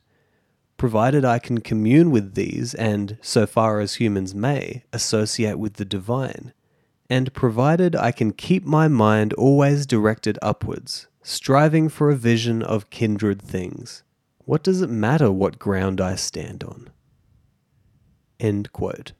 Provided 0.75 1.23
I 1.25 1.39
can 1.39 1.61
commune 1.61 2.11
with 2.11 2.35
these 2.35 2.75
and, 2.75 3.17
so 3.21 3.47
far 3.47 3.79
as 3.79 3.95
humans 3.95 4.35
may, 4.35 4.83
associate 4.91 5.57
with 5.57 5.75
the 5.75 5.85
divine, 5.85 6.53
and 7.09 7.33
provided 7.33 7.95
I 7.95 8.11
can 8.11 8.33
keep 8.33 8.65
my 8.65 8.89
mind 8.89 9.33
always 9.33 9.87
directed 9.87 10.37
upwards, 10.41 11.07
striving 11.23 11.87
for 11.87 12.11
a 12.11 12.15
vision 12.15 12.61
of 12.61 12.89
kindred 12.89 13.41
things, 13.41 14.03
what 14.47 14.63
does 14.63 14.81
it 14.81 14.89
matter 14.89 15.29
what 15.29 15.59
ground 15.59 15.99
I 15.99 16.15
stand 16.15 16.63
on? 16.63 16.89
End 18.39 18.71
quote. 18.71 19.13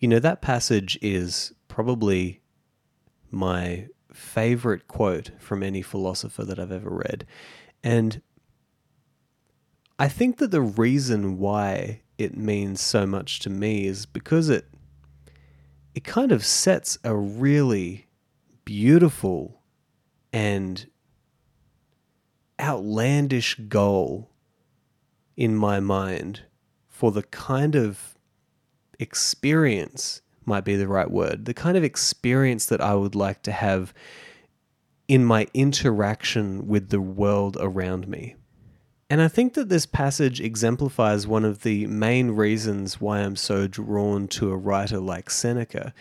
You 0.00 0.08
know, 0.08 0.18
that 0.18 0.40
passage 0.40 0.98
is 1.02 1.52
probably 1.68 2.40
my 3.30 3.86
favorite 4.12 4.88
quote 4.88 5.30
from 5.38 5.62
any 5.62 5.82
philosopher 5.82 6.44
that 6.44 6.58
I've 6.58 6.72
ever 6.72 6.90
read. 6.90 7.26
And 7.84 8.22
I 9.98 10.08
think 10.08 10.38
that 10.38 10.50
the 10.50 10.62
reason 10.62 11.38
why 11.38 12.00
it 12.16 12.36
means 12.36 12.80
so 12.80 13.06
much 13.06 13.40
to 13.40 13.50
me 13.50 13.86
is 13.86 14.06
because 14.06 14.48
it 14.48 14.66
it 15.94 16.04
kind 16.04 16.32
of 16.32 16.46
sets 16.46 16.96
a 17.04 17.14
really 17.14 18.06
beautiful 18.64 19.60
and 20.32 20.86
outlandish 22.60 23.56
goal 23.68 24.30
in 25.36 25.56
my 25.56 25.80
mind 25.80 26.42
for 26.86 27.10
the 27.10 27.24
kind 27.24 27.74
of 27.74 28.14
experience 29.00 30.22
might 30.44 30.64
be 30.64 30.76
the 30.76 30.88
right 30.88 31.10
word. 31.10 31.44
The 31.44 31.54
kind 31.54 31.76
of 31.76 31.84
experience 31.84 32.66
that 32.66 32.80
I 32.80 32.94
would 32.94 33.14
like 33.14 33.42
to 33.42 33.52
have 33.52 33.94
in 35.08 35.24
my 35.24 35.46
interaction 35.54 36.68
with 36.68 36.90
the 36.90 37.00
world 37.00 37.56
around 37.60 38.06
me. 38.06 38.36
And 39.08 39.20
I 39.20 39.26
think 39.26 39.54
that 39.54 39.68
this 39.68 39.86
passage 39.86 40.40
exemplifies 40.40 41.26
one 41.26 41.44
of 41.44 41.62
the 41.62 41.86
main 41.88 42.30
reasons 42.30 43.00
why 43.00 43.18
I'm 43.18 43.34
so 43.34 43.66
drawn 43.66 44.28
to 44.28 44.52
a 44.52 44.56
writer 44.56 45.00
like 45.00 45.30
Seneca. 45.30 45.92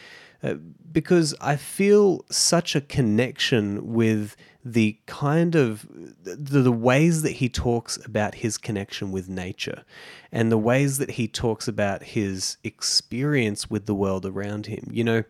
Uh, 0.43 0.53
because 0.91 1.33
I 1.41 1.55
feel 1.55 2.23
such 2.29 2.75
a 2.75 2.81
connection 2.81 3.93
with 3.93 4.35
the 4.63 4.97
kind 5.05 5.55
of 5.55 5.87
the, 6.23 6.35
the 6.35 6.71
ways 6.71 7.21
that 7.21 7.33
he 7.33 7.47
talks 7.47 7.97
about 8.05 8.35
his 8.35 8.57
connection 8.57 9.11
with 9.11 9.29
nature 9.29 9.83
and 10.31 10.51
the 10.51 10.57
ways 10.57 10.97
that 10.97 11.11
he 11.11 11.27
talks 11.27 11.67
about 11.67 12.03
his 12.03 12.57
experience 12.63 13.69
with 13.69 13.85
the 13.85 13.95
world 13.95 14.25
around 14.25 14.65
him. 14.65 14.87
You 14.91 15.03
know, 15.03 15.23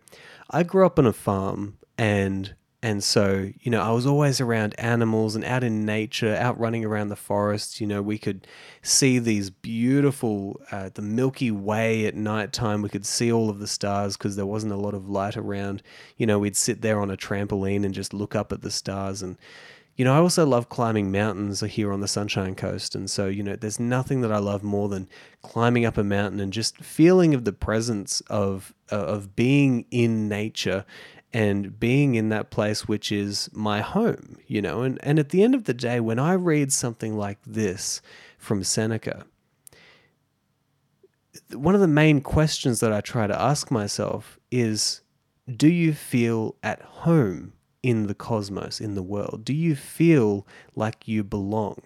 I 0.50 0.64
grew 0.64 0.86
up 0.86 0.98
on 0.98 1.06
a 1.06 1.14
farm 1.14 1.78
and 1.98 2.56
And 2.82 3.04
so, 3.04 3.52
you 3.60 3.72
know, 3.72 3.82
I 3.82 3.92
was 3.92 4.06
always 4.06 4.40
around 4.40 4.74
animals 4.80 5.36
and 5.36 5.44
out 5.44 5.66
in 5.66 5.86
nature, 5.86 6.34
out 6.36 6.58
running 6.58 6.86
around 6.86 7.10
the 7.10 7.18
forest. 7.18 7.82
You 7.82 7.88
know, 7.88 8.02
we 8.02 8.18
could 8.18 8.48
see 8.82 9.20
these 9.20 9.50
beautiful, 9.50 10.62
uh, 10.72 10.90
the 10.94 11.02
Milky 11.02 11.52
Way 11.52 12.06
at 12.06 12.16
night 12.16 12.54
time. 12.54 12.82
We 12.82 12.88
could 12.88 13.06
see 13.06 13.34
all 13.34 13.50
of 13.50 13.60
the 13.60 13.68
stars 13.68 14.16
because 14.16 14.38
there 14.38 14.46
wasn't 14.46 14.72
a 14.72 14.78
lot 14.78 14.94
of 14.94 15.10
light 15.10 15.36
around. 15.36 15.84
You 16.16 16.26
know, 16.26 16.40
we'd 16.40 16.56
sit 16.56 16.82
there 16.82 17.02
on 17.02 17.12
a 17.12 17.18
trampoline 17.18 17.84
and 17.84 17.94
just 17.94 18.14
look 18.14 18.34
up 18.34 18.54
at 18.54 18.62
the 18.62 18.72
stars. 18.72 19.22
And, 19.22 19.38
you 19.98 20.06
know, 20.06 20.14
I 20.14 20.20
also 20.20 20.46
love 20.46 20.70
climbing 20.70 21.12
mountains 21.12 21.60
here 21.60 21.92
on 21.92 22.00
the 22.00 22.08
Sunshine 22.08 22.56
Coast. 22.56 22.96
And 22.96 23.10
so, 23.10 23.28
you 23.28 23.44
know, 23.44 23.58
there's 23.58 23.82
nothing 23.82 24.22
that 24.22 24.32
I 24.32 24.38
love 24.38 24.64
more 24.64 24.88
than 24.88 25.10
climbing 25.42 25.84
up 25.84 25.98
a 25.98 26.04
mountain 26.06 26.40
and 26.40 26.54
just 26.54 26.78
feeling 26.78 27.34
of 27.34 27.44
the 27.44 27.52
presence 27.52 28.22
of, 28.30 28.74
uh, 28.90 28.96
of 28.96 29.36
being 29.36 29.84
in 29.92 30.30
nature 30.30 30.86
and 31.32 31.80
being 31.80 32.16
in 32.16 32.30
that 32.30 32.50
place 32.50 32.88
which 32.88 33.12
is 33.12 33.50
my 33.54 33.82
home, 33.82 34.38
you 34.48 34.62
know. 34.62 34.82
And, 34.82 35.00
and 35.04 35.20
at 35.20 35.30
the 35.30 35.44
end 35.44 35.56
of 35.56 35.66
the 35.66 35.74
day, 35.74 36.00
when 36.00 36.20
I 36.20 36.34
read 36.34 36.74
something 36.74 37.18
like 37.18 37.40
this 37.46 38.02
from 38.38 38.64
Seneca, 38.64 39.26
one 41.54 41.76
of 41.76 41.82
the 41.82 41.88
main 41.88 42.22
questions 42.22 42.80
that 42.80 42.92
I 42.92 43.02
try 43.02 43.28
to 43.28 43.40
ask 43.40 43.72
myself 43.72 44.40
is 44.52 45.02
do 45.56 45.68
you 45.68 45.94
feel 45.94 46.56
at 46.62 46.82
home 46.82 47.54
in 47.82 48.08
the 48.08 48.14
cosmos, 48.14 48.80
in 48.82 48.94
the 48.94 49.04
world? 49.04 49.44
Do 49.44 49.54
you 49.54 49.76
feel 49.76 50.46
like 50.76 51.08
you 51.08 51.24
belong? 51.24 51.82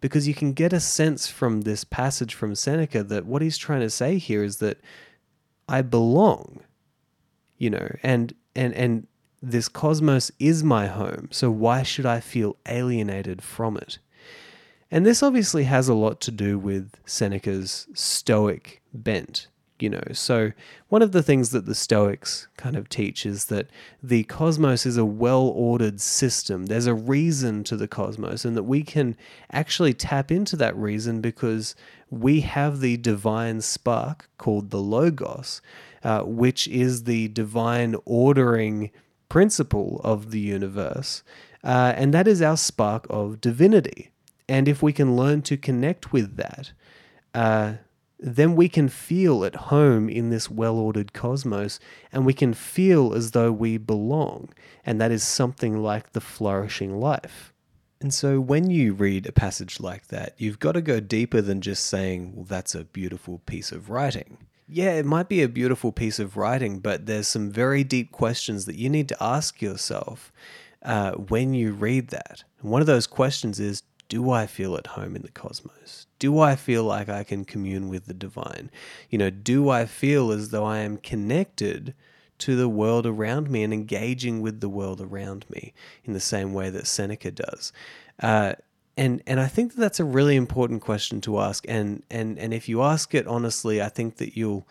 Because 0.00 0.28
you 0.28 0.34
can 0.34 0.52
get 0.52 0.72
a 0.72 0.80
sense 0.80 1.26
from 1.26 1.62
this 1.62 1.84
passage 1.84 2.34
from 2.34 2.54
Seneca 2.54 3.02
that 3.02 3.26
what 3.26 3.42
he's 3.42 3.58
trying 3.58 3.80
to 3.80 3.90
say 3.90 4.18
here 4.18 4.44
is 4.44 4.58
that 4.58 4.78
I 5.68 5.82
belong, 5.82 6.60
you 7.56 7.70
know, 7.70 7.96
and 8.02 8.34
and 8.58 8.74
and 8.74 9.06
this 9.40 9.68
cosmos 9.68 10.32
is 10.40 10.64
my 10.64 10.88
home, 10.88 11.28
so 11.30 11.50
why 11.50 11.84
should 11.84 12.06
I 12.06 12.18
feel 12.20 12.56
alienated 12.66 13.40
from 13.40 13.76
it? 13.76 13.98
And 14.90 15.06
this 15.06 15.22
obviously 15.22 15.64
has 15.64 15.88
a 15.88 15.94
lot 15.94 16.20
to 16.22 16.30
do 16.30 16.58
with 16.58 16.96
Seneca's 17.06 17.86
Stoic 17.94 18.82
bent, 18.92 19.46
you 19.82 19.90
know. 19.90 20.02
So, 20.12 20.52
one 20.88 21.02
of 21.02 21.12
the 21.12 21.22
things 21.22 21.50
that 21.50 21.66
the 21.66 21.74
Stoics 21.74 22.48
kind 22.56 22.76
of 22.76 22.88
teach 22.88 23.26
is 23.26 23.46
that 23.46 23.68
the 24.02 24.24
cosmos 24.24 24.86
is 24.86 24.96
a 24.96 25.04
well 25.04 25.42
ordered 25.42 26.00
system. 26.00 26.66
There's 26.66 26.86
a 26.86 26.94
reason 26.94 27.64
to 27.64 27.76
the 27.76 27.88
cosmos, 27.88 28.44
and 28.44 28.56
that 28.56 28.64
we 28.64 28.82
can 28.82 29.16
actually 29.50 29.94
tap 29.94 30.30
into 30.30 30.56
that 30.56 30.76
reason 30.76 31.20
because 31.20 31.74
we 32.10 32.40
have 32.40 32.80
the 32.80 32.96
divine 32.96 33.60
spark 33.60 34.28
called 34.38 34.70
the 34.70 34.80
Logos, 34.80 35.60
uh, 36.02 36.22
which 36.22 36.68
is 36.68 37.04
the 37.04 37.28
divine 37.28 37.96
ordering 38.04 38.90
principle 39.28 40.00
of 40.04 40.30
the 40.30 40.40
universe. 40.40 41.22
Uh, 41.62 41.92
and 41.96 42.14
that 42.14 42.28
is 42.28 42.40
our 42.40 42.56
spark 42.56 43.06
of 43.10 43.40
divinity. 43.40 44.10
And 44.48 44.68
if 44.68 44.82
we 44.82 44.92
can 44.92 45.16
learn 45.16 45.42
to 45.42 45.56
connect 45.56 46.12
with 46.12 46.36
that, 46.36 46.72
uh, 47.34 47.74
then 48.18 48.56
we 48.56 48.68
can 48.68 48.88
feel 48.88 49.44
at 49.44 49.54
home 49.54 50.08
in 50.08 50.30
this 50.30 50.50
well 50.50 50.76
ordered 50.76 51.12
cosmos 51.12 51.78
and 52.12 52.26
we 52.26 52.34
can 52.34 52.52
feel 52.52 53.14
as 53.14 53.30
though 53.30 53.52
we 53.52 53.78
belong. 53.78 54.50
And 54.84 55.00
that 55.00 55.12
is 55.12 55.22
something 55.22 55.82
like 55.82 56.12
the 56.12 56.20
flourishing 56.20 56.98
life. 56.98 57.52
And 58.00 58.14
so 58.14 58.40
when 58.40 58.70
you 58.70 58.92
read 58.92 59.26
a 59.26 59.32
passage 59.32 59.80
like 59.80 60.08
that, 60.08 60.34
you've 60.38 60.60
got 60.60 60.72
to 60.72 60.82
go 60.82 61.00
deeper 61.00 61.40
than 61.40 61.60
just 61.60 61.84
saying, 61.84 62.34
well, 62.34 62.44
that's 62.44 62.74
a 62.74 62.84
beautiful 62.84 63.38
piece 63.46 63.72
of 63.72 63.90
writing 63.90 64.38
yeah, 64.68 64.92
it 64.92 65.06
might 65.06 65.28
be 65.28 65.42
a 65.42 65.48
beautiful 65.48 65.92
piece 65.92 66.18
of 66.18 66.36
writing, 66.36 66.78
but 66.80 67.06
there's 67.06 67.26
some 67.26 67.50
very 67.50 67.82
deep 67.82 68.12
questions 68.12 68.66
that 68.66 68.76
you 68.76 68.90
need 68.90 69.08
to 69.08 69.22
ask 69.22 69.62
yourself 69.62 70.30
uh, 70.82 71.12
when 71.12 71.54
you 71.54 71.72
read 71.72 72.08
that. 72.08 72.44
And 72.60 72.70
one 72.70 72.82
of 72.82 72.86
those 72.86 73.06
questions 73.06 73.58
is 73.58 73.82
Do 74.08 74.30
I 74.30 74.46
feel 74.46 74.76
at 74.76 74.88
home 74.88 75.16
in 75.16 75.22
the 75.22 75.30
cosmos? 75.30 76.06
Do 76.18 76.40
I 76.40 76.56
feel 76.56 76.84
like 76.84 77.08
I 77.08 77.24
can 77.24 77.44
commune 77.44 77.88
with 77.88 78.06
the 78.06 78.14
divine? 78.14 78.70
You 79.10 79.18
know, 79.18 79.30
do 79.30 79.68
I 79.68 79.86
feel 79.86 80.32
as 80.32 80.50
though 80.50 80.64
I 80.64 80.78
am 80.78 80.96
connected 80.96 81.94
to 82.38 82.56
the 82.56 82.68
world 82.68 83.06
around 83.06 83.50
me 83.50 83.62
and 83.62 83.72
engaging 83.72 84.40
with 84.40 84.60
the 84.60 84.68
world 84.68 85.00
around 85.00 85.44
me 85.50 85.72
in 86.04 86.12
the 86.12 86.20
same 86.20 86.52
way 86.52 86.70
that 86.70 86.86
Seneca 86.86 87.30
does? 87.30 87.72
Uh, 88.20 88.54
and 88.96 89.22
and 89.26 89.38
I 89.38 89.46
think 89.46 89.74
that 89.74 89.80
that's 89.80 90.00
a 90.00 90.04
really 90.04 90.34
important 90.34 90.82
question 90.82 91.20
to 91.22 91.38
ask. 91.38 91.64
And 91.68 92.02
and 92.10 92.38
and 92.38 92.52
if 92.52 92.68
you 92.68 92.82
ask 92.82 93.14
it 93.14 93.26
honestly, 93.26 93.80
I 93.80 93.88
think 93.88 94.16
that 94.16 94.36
you'll 94.36 94.66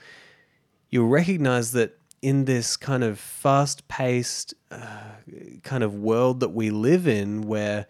you'll 0.90 1.08
recognize 1.08 1.72
that 1.72 1.98
in 2.22 2.46
this 2.46 2.76
kind 2.78 3.04
of 3.04 3.20
fast-paced 3.20 4.54
uh, 4.72 5.12
kind 5.64 5.84
of 5.84 5.94
world 5.94 6.40
that 6.40 6.50
we 6.50 6.72
live 6.72 7.08
in, 7.08 7.44
where 7.44 7.86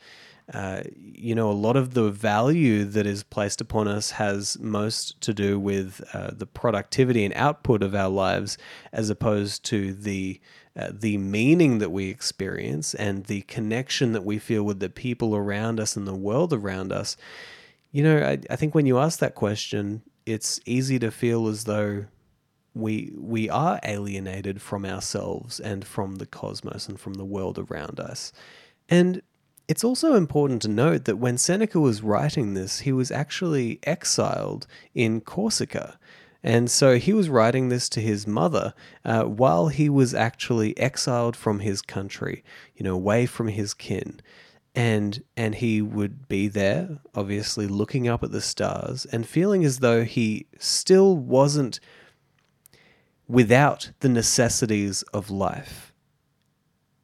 uh, 0.54 0.82
you 0.96 1.36
know 1.36 1.52
a 1.52 1.54
lot 1.54 1.76
of 1.76 1.94
the 1.94 2.10
value 2.10 2.86
that 2.86 3.06
is 3.06 3.24
placed 3.24 3.60
upon 3.60 3.88
us 3.88 4.12
has 4.12 4.58
most 4.60 5.20
to 5.22 5.34
do 5.34 5.60
with 5.60 6.02
uh, 6.14 6.32
the 6.32 6.46
productivity 6.46 7.26
and 7.26 7.34
output 7.34 7.84
of 7.84 7.94
our 7.94 8.10
lives, 8.10 8.58
as 8.94 9.10
opposed 9.10 9.66
to 9.66 9.94
the 9.94 10.40
uh, 10.78 10.90
the 10.92 11.18
meaning 11.18 11.80
that 11.80 11.92
we 11.92 12.08
experience 12.10 12.94
and 12.94 13.26
the 13.26 13.42
connection 13.42 14.14
that 14.14 14.24
we 14.24 14.40
feel 14.40 14.64
with 14.64 14.80
the 14.80 14.90
people 14.90 15.36
around 15.36 15.80
us 15.80 15.96
and 15.98 16.08
the 16.08 16.16
world 16.16 16.54
around 16.54 16.94
us, 16.94 17.18
you 17.92 18.04
know, 18.04 18.20
I, 18.20 18.38
I 18.50 18.56
think 18.56 18.76
when 18.76 18.86
you 18.86 19.00
ask 19.00 19.20
that 19.20 19.36
question, 19.36 20.04
it's 20.26 20.60
easy 20.66 21.00
to 21.00 21.10
feel 21.10 21.48
as 21.48 21.64
though 21.64 22.06
we 22.74 23.12
we 23.18 23.50
are 23.50 23.80
alienated 23.84 24.62
from 24.62 24.86
ourselves 24.86 25.60
and 25.60 25.84
from 25.84 26.16
the 26.16 26.26
cosmos 26.26 26.88
and 26.88 27.00
from 27.00 27.16
the 27.16 27.26
world 27.26 27.58
around 27.58 28.00
us. 28.00 28.32
And 28.88 29.22
it's 29.68 29.84
also 29.84 30.16
important 30.16 30.62
to 30.62 30.70
note 30.70 31.06
that 31.06 31.18
when 31.18 31.38
Seneca 31.38 31.80
was 31.80 32.02
writing 32.02 32.54
this, 32.54 32.80
he 32.80 32.94
was 32.94 33.12
actually 33.12 33.80
exiled 33.84 34.66
in 34.96 35.20
Corsica. 35.22 36.00
And 36.42 36.72
so 36.72 36.98
he 36.98 37.12
was 37.12 37.28
writing 37.30 37.68
this 37.68 37.90
to 37.90 38.02
his 38.02 38.26
mother 38.26 38.74
uh, 39.04 39.24
while 39.24 39.68
he 39.68 39.90
was 39.90 40.14
actually 40.14 40.78
exiled 40.78 41.36
from 41.36 41.60
his 41.60 41.82
country, 41.82 42.44
you 42.76 42.84
know, 42.84 42.94
away 42.94 43.26
from 43.26 43.50
his 43.50 43.74
kin. 43.74 44.22
And, 44.74 45.24
and 45.36 45.56
he 45.56 45.82
would 45.82 46.28
be 46.28 46.48
there, 46.48 47.00
obviously 47.16 47.68
looking 47.68 48.08
up 48.08 48.24
at 48.24 48.32
the 48.32 48.42
stars 48.42 49.06
and 49.06 49.28
feeling 49.28 49.66
as 49.66 49.80
though 49.80 50.06
he 50.06 50.46
still 50.60 51.18
wasn't 51.18 51.80
without 53.28 53.92
the 54.00 54.10
necessities 54.10 55.02
of 55.14 55.30
life. 55.30 55.92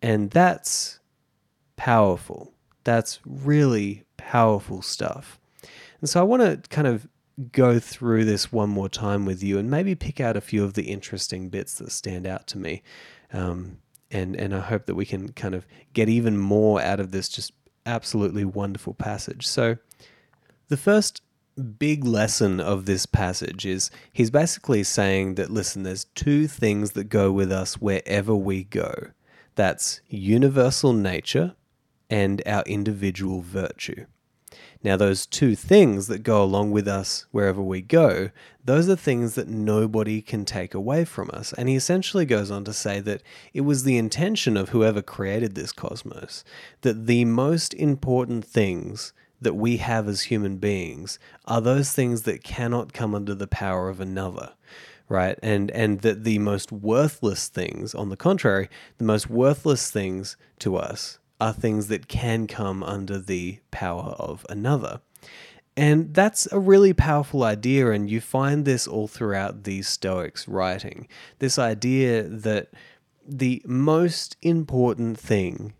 And 0.01 0.29
that's 0.29 0.99
powerful. 1.75 2.53
That's 2.83 3.19
really 3.25 4.03
powerful 4.17 4.81
stuff. 4.81 5.39
And 6.01 6.09
so 6.09 6.19
I 6.19 6.23
want 6.23 6.41
to 6.41 6.69
kind 6.69 6.87
of 6.87 7.07
go 7.51 7.79
through 7.79 8.25
this 8.25 8.51
one 8.51 8.69
more 8.69 8.89
time 8.89 9.25
with 9.25 9.41
you 9.41 9.57
and 9.57 9.69
maybe 9.69 9.95
pick 9.95 10.19
out 10.19 10.37
a 10.37 10.41
few 10.41 10.63
of 10.63 10.73
the 10.73 10.83
interesting 10.83 11.49
bits 11.49 11.75
that 11.75 11.91
stand 11.91 12.27
out 12.27 12.45
to 12.47 12.57
me. 12.57 12.83
Um, 13.31 13.79
and, 14.11 14.35
and 14.35 14.53
I 14.53 14.59
hope 14.59 14.85
that 14.85 14.95
we 14.95 15.05
can 15.05 15.31
kind 15.31 15.55
of 15.55 15.65
get 15.93 16.09
even 16.09 16.37
more 16.37 16.81
out 16.81 16.99
of 16.99 17.11
this 17.11 17.29
just 17.29 17.51
absolutely 17.85 18.45
wonderful 18.45 18.93
passage. 18.93 19.47
So, 19.47 19.77
the 20.67 20.77
first 20.77 21.21
big 21.77 22.03
lesson 22.03 22.59
of 22.59 22.85
this 22.85 23.05
passage 23.05 23.65
is 23.65 23.91
he's 24.11 24.31
basically 24.31 24.83
saying 24.83 25.35
that 25.35 25.51
listen, 25.51 25.83
there's 25.83 26.05
two 26.15 26.47
things 26.47 26.91
that 26.91 27.05
go 27.05 27.31
with 27.31 27.51
us 27.51 27.75
wherever 27.75 28.35
we 28.35 28.63
go 28.63 28.93
that's 29.55 30.01
universal 30.07 30.93
nature 30.93 31.55
and 32.13 32.43
our 32.45 32.61
individual 32.67 33.41
virtue. 33.41 34.05
Now, 34.83 34.95
those 34.97 35.25
two 35.25 35.55
things 35.55 36.05
that 36.05 36.21
go 36.21 36.43
along 36.43 36.69
with 36.69 36.87
us 36.87 37.25
wherever 37.31 37.59
we 37.59 37.81
go, 37.81 38.29
those 38.63 38.87
are 38.87 38.95
things 38.95 39.33
that 39.33 39.47
nobody 39.47 40.21
can 40.21 40.45
take 40.45 40.75
away 40.75 41.05
from 41.05 41.31
us. 41.33 41.53
And 41.53 41.67
he 41.67 41.75
essentially 41.75 42.25
goes 42.25 42.51
on 42.51 42.65
to 42.65 42.73
say 42.73 42.99
that 42.99 43.23
it 43.51 43.61
was 43.61 43.83
the 43.83 43.97
intention 43.97 44.57
of 44.57 44.69
whoever 44.69 45.01
created 45.01 45.55
this 45.55 45.71
cosmos 45.71 46.43
that 46.81 47.07
the 47.07 47.25
most 47.25 47.73
important 47.73 48.45
things 48.45 49.11
that 49.41 49.55
we 49.55 49.77
have 49.77 50.07
as 50.07 50.23
human 50.23 50.57
beings 50.57 51.17
are 51.45 51.61
those 51.61 51.93
things 51.93 52.21
that 52.23 52.43
cannot 52.43 52.93
come 52.93 53.15
under 53.15 53.33
the 53.33 53.47
power 53.47 53.89
of 53.89 53.99
another 53.99 54.53
right 55.09 55.37
and 55.43 55.69
and 55.71 55.99
that 55.99 56.23
the 56.23 56.39
most 56.39 56.71
worthless 56.71 57.49
things 57.49 57.93
on 57.93 58.07
the 58.07 58.15
contrary 58.15 58.69
the 58.99 59.03
most 59.03 59.29
worthless 59.29 59.91
things 59.91 60.37
to 60.59 60.77
us 60.77 61.19
are 61.39 61.53
things 61.53 61.87
that 61.87 62.07
can 62.07 62.47
come 62.47 62.83
under 62.83 63.19
the 63.19 63.59
power 63.71 64.15
of 64.19 64.45
another. 64.49 65.01
And 65.75 66.13
that's 66.13 66.47
a 66.51 66.59
really 66.59 66.93
powerful 66.93 67.43
idea, 67.43 67.91
and 67.91 68.09
you 68.09 68.21
find 68.21 68.63
this 68.63 68.87
all 68.87 69.07
throughout 69.07 69.63
the 69.63 69.81
Stoics' 69.81 70.47
writing. 70.47 71.07
This 71.39 71.57
idea 71.57 72.23
that 72.23 72.69
the 73.27 73.61
most 73.65 74.37
important 74.41 75.19
thing 75.19 75.73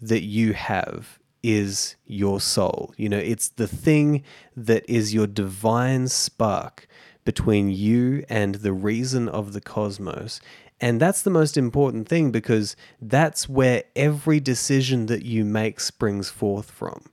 that 0.00 0.22
you 0.22 0.52
have 0.52 1.18
is 1.42 1.94
your 2.06 2.40
soul. 2.40 2.92
You 2.96 3.08
know, 3.08 3.18
it's 3.18 3.48
the 3.48 3.68
thing 3.68 4.24
that 4.56 4.84
is 4.88 5.14
your 5.14 5.28
divine 5.28 6.08
spark 6.08 6.88
between 7.24 7.70
you 7.70 8.24
and 8.28 8.56
the 8.56 8.72
reason 8.72 9.28
of 9.28 9.52
the 9.52 9.60
cosmos. 9.60 10.40
And 10.80 11.00
that's 11.00 11.22
the 11.22 11.30
most 11.30 11.56
important 11.56 12.08
thing 12.08 12.30
because 12.30 12.76
that's 13.00 13.48
where 13.48 13.84
every 13.94 14.40
decision 14.40 15.06
that 15.06 15.24
you 15.24 15.44
make 15.44 15.80
springs 15.80 16.28
forth 16.28 16.70
from. 16.70 17.10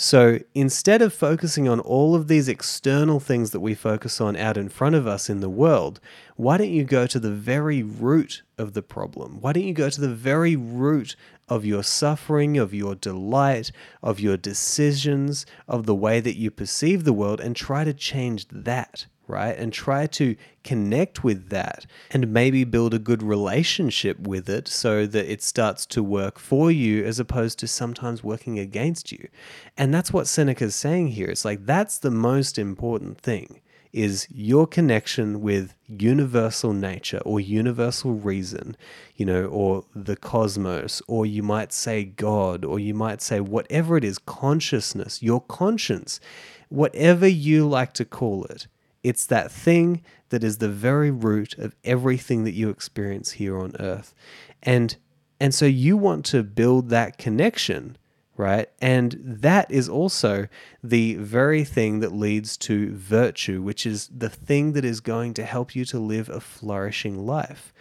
So 0.00 0.38
instead 0.54 1.02
of 1.02 1.12
focusing 1.12 1.68
on 1.68 1.80
all 1.80 2.14
of 2.14 2.28
these 2.28 2.48
external 2.48 3.18
things 3.18 3.50
that 3.50 3.58
we 3.58 3.74
focus 3.74 4.20
on 4.20 4.36
out 4.36 4.56
in 4.56 4.68
front 4.68 4.94
of 4.94 5.08
us 5.08 5.28
in 5.28 5.40
the 5.40 5.48
world, 5.48 5.98
why 6.36 6.56
don't 6.56 6.70
you 6.70 6.84
go 6.84 7.08
to 7.08 7.18
the 7.18 7.32
very 7.32 7.82
root 7.82 8.42
of 8.58 8.74
the 8.74 8.82
problem? 8.82 9.40
Why 9.40 9.52
don't 9.52 9.64
you 9.64 9.74
go 9.74 9.90
to 9.90 10.00
the 10.00 10.14
very 10.14 10.54
root 10.54 11.16
of 11.48 11.64
your 11.64 11.82
suffering, 11.82 12.58
of 12.58 12.72
your 12.72 12.94
delight, 12.94 13.72
of 14.00 14.20
your 14.20 14.36
decisions, 14.36 15.44
of 15.66 15.86
the 15.86 15.96
way 15.96 16.20
that 16.20 16.36
you 16.36 16.52
perceive 16.52 17.02
the 17.02 17.12
world, 17.12 17.40
and 17.40 17.56
try 17.56 17.82
to 17.82 17.92
change 17.92 18.46
that? 18.52 19.06
Right? 19.28 19.56
And 19.56 19.72
try 19.72 20.06
to 20.08 20.34
connect 20.64 21.22
with 21.22 21.50
that 21.50 21.86
and 22.10 22.32
maybe 22.32 22.64
build 22.64 22.94
a 22.94 22.98
good 22.98 23.22
relationship 23.22 24.18
with 24.20 24.48
it 24.48 24.66
so 24.68 25.06
that 25.06 25.30
it 25.30 25.42
starts 25.42 25.86
to 25.86 26.02
work 26.02 26.38
for 26.38 26.70
you 26.70 27.04
as 27.04 27.20
opposed 27.20 27.58
to 27.60 27.68
sometimes 27.68 28.24
working 28.24 28.58
against 28.58 29.12
you. 29.12 29.28
And 29.76 29.94
that's 29.94 30.12
what 30.12 30.26
Seneca's 30.26 30.74
saying 30.74 31.08
here. 31.08 31.28
It's 31.28 31.44
like 31.44 31.66
that's 31.66 31.98
the 31.98 32.10
most 32.10 32.58
important 32.58 33.20
thing 33.20 33.60
is 33.92 34.26
your 34.30 34.66
connection 34.66 35.40
with 35.40 35.74
universal 35.86 36.72
nature 36.72 37.20
or 37.24 37.40
universal 37.40 38.12
reason, 38.12 38.76
you 39.16 39.24
know, 39.24 39.46
or 39.46 39.84
the 39.94 40.16
cosmos, 40.16 41.00
or 41.08 41.24
you 41.24 41.42
might 41.42 41.72
say 41.72 42.04
God, 42.04 42.64
or 42.64 42.78
you 42.78 42.94
might 42.94 43.22
say 43.22 43.40
whatever 43.40 43.96
it 43.96 44.04
is, 44.04 44.18
consciousness, 44.18 45.22
your 45.22 45.40
conscience, 45.40 46.20
whatever 46.68 47.26
you 47.26 47.66
like 47.66 47.92
to 47.94 48.04
call 48.04 48.44
it 48.44 48.66
it's 49.02 49.26
that 49.26 49.50
thing 49.50 50.02
that 50.30 50.44
is 50.44 50.58
the 50.58 50.68
very 50.68 51.10
root 51.10 51.56
of 51.58 51.74
everything 51.84 52.44
that 52.44 52.52
you 52.54 52.68
experience 52.68 53.32
here 53.32 53.58
on 53.58 53.74
earth. 53.78 54.14
And 54.62 54.96
and 55.40 55.54
so 55.54 55.66
you 55.66 55.96
want 55.96 56.24
to 56.26 56.42
build 56.42 56.88
that 56.88 57.16
connection, 57.16 57.96
right? 58.36 58.68
And 58.80 59.20
that 59.22 59.70
is 59.70 59.88
also 59.88 60.48
the 60.82 61.14
very 61.14 61.64
thing 61.64 62.00
that 62.00 62.12
leads 62.12 62.56
to 62.58 62.92
virtue, 62.96 63.62
which 63.62 63.86
is 63.86 64.08
the 64.08 64.28
thing 64.28 64.72
that 64.72 64.84
is 64.84 65.00
going 65.00 65.34
to 65.34 65.44
help 65.44 65.76
you 65.76 65.84
to 65.86 65.98
live 66.00 66.28
a 66.28 66.40
flourishing 66.40 67.24
life. 67.24 67.72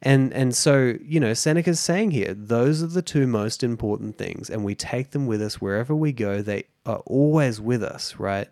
And 0.00 0.32
and 0.34 0.54
so, 0.54 0.96
you 1.02 1.20
know, 1.20 1.34
Seneca's 1.34 1.80
saying 1.80 2.10
here, 2.10 2.34
those 2.34 2.82
are 2.82 2.88
the 2.88 3.02
two 3.02 3.26
most 3.26 3.62
important 3.62 4.18
things, 4.18 4.50
and 4.50 4.64
we 4.64 4.74
take 4.74 5.10
them 5.10 5.26
with 5.26 5.40
us 5.40 5.60
wherever 5.60 5.94
we 5.94 6.12
go. 6.12 6.42
They 6.42 6.64
are 6.84 7.02
always 7.06 7.60
with 7.60 7.82
us, 7.82 8.16
right? 8.16 8.48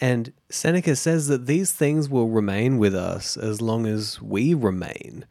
And 0.00 0.32
Seneca 0.48 0.94
says 0.94 1.26
that 1.26 1.46
these 1.46 1.72
things 1.72 2.08
will 2.08 2.28
remain 2.28 2.78
with 2.78 2.94
us 2.94 3.36
as 3.36 3.60
long 3.60 3.86
as 3.86 4.22
we 4.22 4.54
remain. 4.54 5.26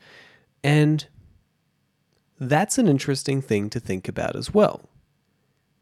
And 0.63 1.07
that's 2.39 2.77
an 2.77 2.87
interesting 2.87 3.41
thing 3.41 3.69
to 3.69 3.79
think 3.79 4.07
about 4.07 4.35
as 4.35 4.53
well. 4.53 4.89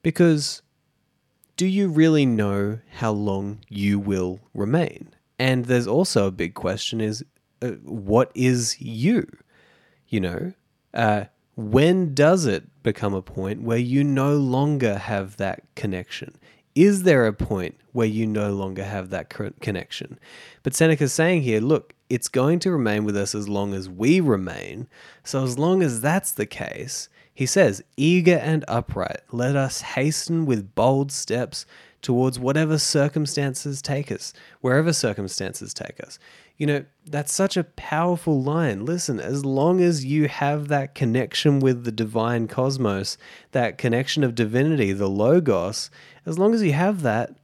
Because 0.03 0.61
do 1.57 1.65
you 1.65 1.87
really 1.87 2.25
know 2.25 2.79
how 2.95 3.11
long 3.11 3.59
you 3.69 3.97
will 3.97 4.41
remain? 4.53 5.09
And 5.39 5.65
there's 5.65 5.87
also 5.87 6.27
a 6.27 6.31
big 6.31 6.53
question 6.53 7.01
is 7.01 7.25
uh, 7.61 7.71
what 7.83 8.31
is 8.35 8.79
you? 8.79 9.25
You 10.07 10.19
know, 10.19 10.53
uh, 10.93 11.25
when 11.55 12.13
does 12.13 12.45
it 12.45 12.83
become 12.83 13.13
a 13.13 13.21
point 13.21 13.61
where 13.61 13.77
you 13.77 14.03
no 14.03 14.35
longer 14.35 14.97
have 14.97 15.37
that 15.37 15.63
connection? 15.75 16.37
Is 16.75 17.03
there 17.03 17.25
a 17.25 17.33
point 17.33 17.75
where 17.93 18.05
you 18.05 18.27
no 18.27 18.51
longer 18.51 18.83
have 18.83 19.09
that 19.09 19.29
connection? 19.29 20.19
But 20.61 20.75
Seneca's 20.75 21.13
saying 21.13 21.43
here, 21.43 21.61
look, 21.61 21.93
it's 22.09 22.27
going 22.27 22.59
to 22.59 22.71
remain 22.71 23.05
with 23.05 23.15
us 23.15 23.33
as 23.33 23.47
long 23.47 23.73
as 23.73 23.89
we 23.89 24.19
remain. 24.19 24.87
So, 25.23 25.43
as 25.43 25.57
long 25.57 25.81
as 25.81 26.01
that's 26.01 26.33
the 26.33 26.45
case, 26.45 27.07
he 27.33 27.45
says, 27.45 27.81
eager 27.95 28.35
and 28.35 28.65
upright, 28.67 29.21
let 29.31 29.55
us 29.55 29.81
hasten 29.81 30.45
with 30.45 30.75
bold 30.75 31.11
steps 31.11 31.65
towards 32.05 32.37
whatever 32.37 32.77
circumstances 32.77 33.81
take 33.81 34.11
us, 34.11 34.31
wherever 34.61 34.93
circumstances 34.93 35.73
take 35.73 35.99
us. 36.01 36.19
You 36.55 36.67
know, 36.67 36.85
that's 37.05 37.33
such 37.33 37.57
a 37.57 37.63
powerful 37.63 38.41
line. 38.41 38.85
Listen, 38.85 39.19
as 39.19 39.43
long 39.43 39.81
as 39.81 40.05
you 40.05 40.27
have 40.27 40.67
that 40.67 40.93
connection 40.93 41.59
with 41.59 41.83
the 41.83 41.91
divine 41.91 42.47
cosmos, 42.47 43.17
that 43.53 43.79
connection 43.79 44.23
of 44.23 44.35
divinity, 44.35 44.93
the 44.93 45.09
Logos, 45.09 45.89
as 46.27 46.37
long 46.37 46.53
as 46.53 46.61
you 46.61 46.73
have 46.73 47.01
that, 47.01 47.35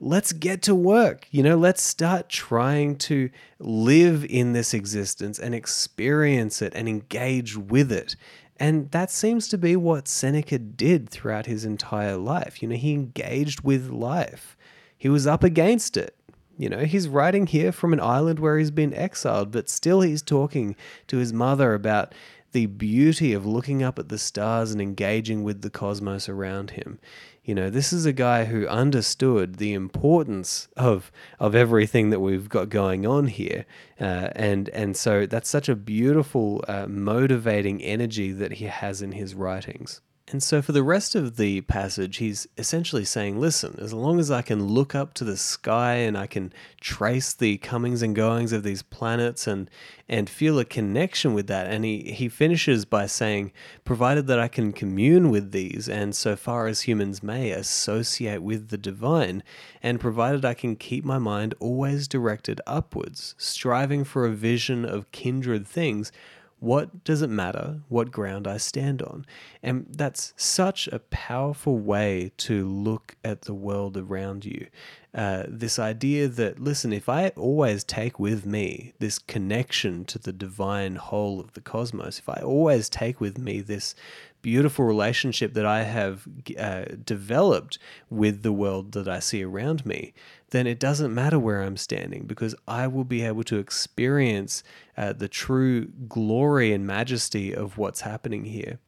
let's 0.00 0.32
get 0.32 0.60
to 0.62 0.74
work. 0.74 1.26
You 1.30 1.42
know, 1.42 1.56
let's 1.56 1.82
start 1.82 2.28
trying 2.28 2.96
to 2.98 3.30
live 3.58 4.26
in 4.26 4.52
this 4.52 4.74
existence 4.74 5.38
and 5.38 5.54
experience 5.54 6.60
it 6.60 6.74
and 6.76 6.90
engage 6.90 7.56
with 7.56 7.90
it. 7.90 8.16
And 8.60 8.90
that 8.90 9.10
seems 9.10 9.48
to 9.48 9.58
be 9.58 9.74
what 9.74 10.06
Seneca 10.06 10.58
did 10.58 11.08
throughout 11.08 11.46
his 11.46 11.64
entire 11.64 12.18
life. 12.18 12.60
You 12.60 12.68
know, 12.68 12.76
he 12.76 12.92
engaged 12.92 13.62
with 13.62 13.88
life, 13.88 14.56
he 14.96 15.08
was 15.08 15.26
up 15.26 15.42
against 15.42 15.96
it. 15.96 16.14
You 16.58 16.68
know, 16.68 16.80
he's 16.80 17.08
writing 17.08 17.46
here 17.46 17.72
from 17.72 17.94
an 17.94 18.00
island 18.00 18.38
where 18.38 18.58
he's 18.58 18.70
been 18.70 18.92
exiled, 18.92 19.50
but 19.50 19.70
still 19.70 20.02
he's 20.02 20.20
talking 20.20 20.76
to 21.06 21.16
his 21.16 21.32
mother 21.32 21.72
about 21.72 22.14
the 22.52 22.66
beauty 22.66 23.32
of 23.32 23.46
looking 23.46 23.82
up 23.82 23.98
at 23.98 24.08
the 24.08 24.18
stars 24.18 24.72
and 24.72 24.80
engaging 24.80 25.42
with 25.42 25.62
the 25.62 25.70
cosmos 25.70 26.28
around 26.28 26.72
him. 26.72 26.98
You 27.44 27.54
know, 27.54 27.70
this 27.70 27.92
is 27.92 28.06
a 28.06 28.12
guy 28.12 28.44
who 28.44 28.66
understood 28.66 29.56
the 29.56 29.72
importance 29.72 30.68
of 30.76 31.10
of 31.38 31.54
everything 31.54 32.10
that 32.10 32.20
we've 32.20 32.48
got 32.48 32.68
going 32.68 33.06
on 33.06 33.28
here, 33.28 33.64
uh, 34.00 34.30
and 34.36 34.68
and 34.70 34.96
so 34.96 35.26
that's 35.26 35.48
such 35.48 35.68
a 35.68 35.74
beautiful, 35.74 36.64
uh, 36.68 36.86
motivating 36.86 37.82
energy 37.82 38.30
that 38.32 38.54
he 38.54 38.66
has 38.66 39.00
in 39.00 39.12
his 39.12 39.34
writings. 39.34 40.00
And 40.32 40.40
so, 40.44 40.62
for 40.62 40.70
the 40.70 40.84
rest 40.84 41.16
of 41.16 41.36
the 41.36 41.60
passage, 41.62 42.18
he's 42.18 42.46
essentially 42.56 43.04
saying, 43.04 43.40
Listen, 43.40 43.76
as 43.80 43.92
long 43.92 44.20
as 44.20 44.30
I 44.30 44.42
can 44.42 44.68
look 44.68 44.94
up 44.94 45.12
to 45.14 45.24
the 45.24 45.36
sky 45.36 45.94
and 45.94 46.16
I 46.16 46.28
can 46.28 46.52
trace 46.80 47.34
the 47.34 47.58
comings 47.58 48.00
and 48.00 48.14
goings 48.14 48.52
of 48.52 48.62
these 48.62 48.82
planets 48.82 49.48
and, 49.48 49.68
and 50.08 50.30
feel 50.30 50.60
a 50.60 50.64
connection 50.64 51.34
with 51.34 51.48
that. 51.48 51.66
And 51.66 51.84
he, 51.84 52.12
he 52.12 52.28
finishes 52.28 52.84
by 52.84 53.06
saying, 53.06 53.50
Provided 53.84 54.28
that 54.28 54.38
I 54.38 54.46
can 54.46 54.72
commune 54.72 55.30
with 55.30 55.50
these 55.50 55.88
and, 55.88 56.14
so 56.14 56.36
far 56.36 56.68
as 56.68 56.82
humans 56.82 57.24
may, 57.24 57.50
associate 57.50 58.40
with 58.40 58.68
the 58.68 58.78
divine, 58.78 59.42
and 59.82 59.98
provided 59.98 60.44
I 60.44 60.54
can 60.54 60.76
keep 60.76 61.04
my 61.04 61.18
mind 61.18 61.54
always 61.58 62.06
directed 62.06 62.60
upwards, 62.68 63.34
striving 63.36 64.04
for 64.04 64.26
a 64.26 64.30
vision 64.30 64.84
of 64.84 65.10
kindred 65.10 65.66
things 65.66 66.12
what 66.60 67.04
does 67.04 67.22
it 67.22 67.30
matter 67.30 67.80
what 67.88 68.12
ground 68.12 68.46
I 68.46 68.58
stand 68.58 69.02
on? 69.02 69.26
And 69.62 69.86
that's 69.90 70.34
such 70.36 70.88
a 70.88 70.98
powerful 70.98 71.78
way 71.78 72.32
to 72.38 72.68
look 72.68 73.16
at 73.24 73.42
the 73.42 73.54
world 73.54 73.96
around 73.96 74.44
you. 74.44 74.66
Uh, 75.12 75.42
this 75.48 75.78
idea 75.78 76.28
that, 76.28 76.60
listen, 76.60 76.92
if 76.92 77.08
I 77.08 77.30
always 77.30 77.82
take 77.82 78.20
with 78.20 78.46
me 78.46 78.92
this 79.00 79.18
connection 79.18 80.04
to 80.04 80.20
the 80.20 80.32
divine 80.32 80.96
whole 80.96 81.40
of 81.40 81.52
the 81.54 81.60
cosmos, 81.60 82.20
if 82.20 82.28
I 82.28 82.40
always 82.40 82.88
take 82.88 83.20
with 83.20 83.36
me 83.36 83.60
this 83.60 83.96
beautiful 84.40 84.84
relationship 84.84 85.54
that 85.54 85.66
I 85.66 85.82
have 85.82 86.28
uh, 86.56 86.84
developed 87.04 87.78
with 88.08 88.42
the 88.42 88.52
world 88.52 88.92
that 88.92 89.08
I 89.08 89.18
see 89.18 89.42
around 89.42 89.84
me, 89.84 90.14
then 90.50 90.68
it 90.68 90.78
doesn't 90.78 91.12
matter 91.12 91.40
where 91.40 91.62
I'm 91.62 91.76
standing 91.76 92.26
because 92.26 92.54
I 92.68 92.86
will 92.86 93.04
be 93.04 93.22
able 93.22 93.44
to 93.44 93.58
experience 93.58 94.62
uh, 94.96 95.12
the 95.12 95.28
true 95.28 95.86
glory 96.08 96.72
and 96.72 96.86
majesty 96.86 97.52
of 97.52 97.78
what's 97.78 98.02
happening 98.02 98.44
here. 98.44 98.78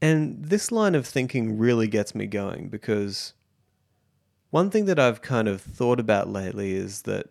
And 0.00 0.42
this 0.42 0.72
line 0.72 0.94
of 0.94 1.06
thinking 1.06 1.58
really 1.58 1.86
gets 1.86 2.14
me 2.14 2.26
going 2.26 2.68
because 2.68 3.34
one 4.50 4.70
thing 4.70 4.86
that 4.86 4.98
I've 4.98 5.22
kind 5.22 5.48
of 5.48 5.60
thought 5.60 6.00
about 6.00 6.28
lately 6.28 6.72
is 6.72 7.02
that 7.02 7.26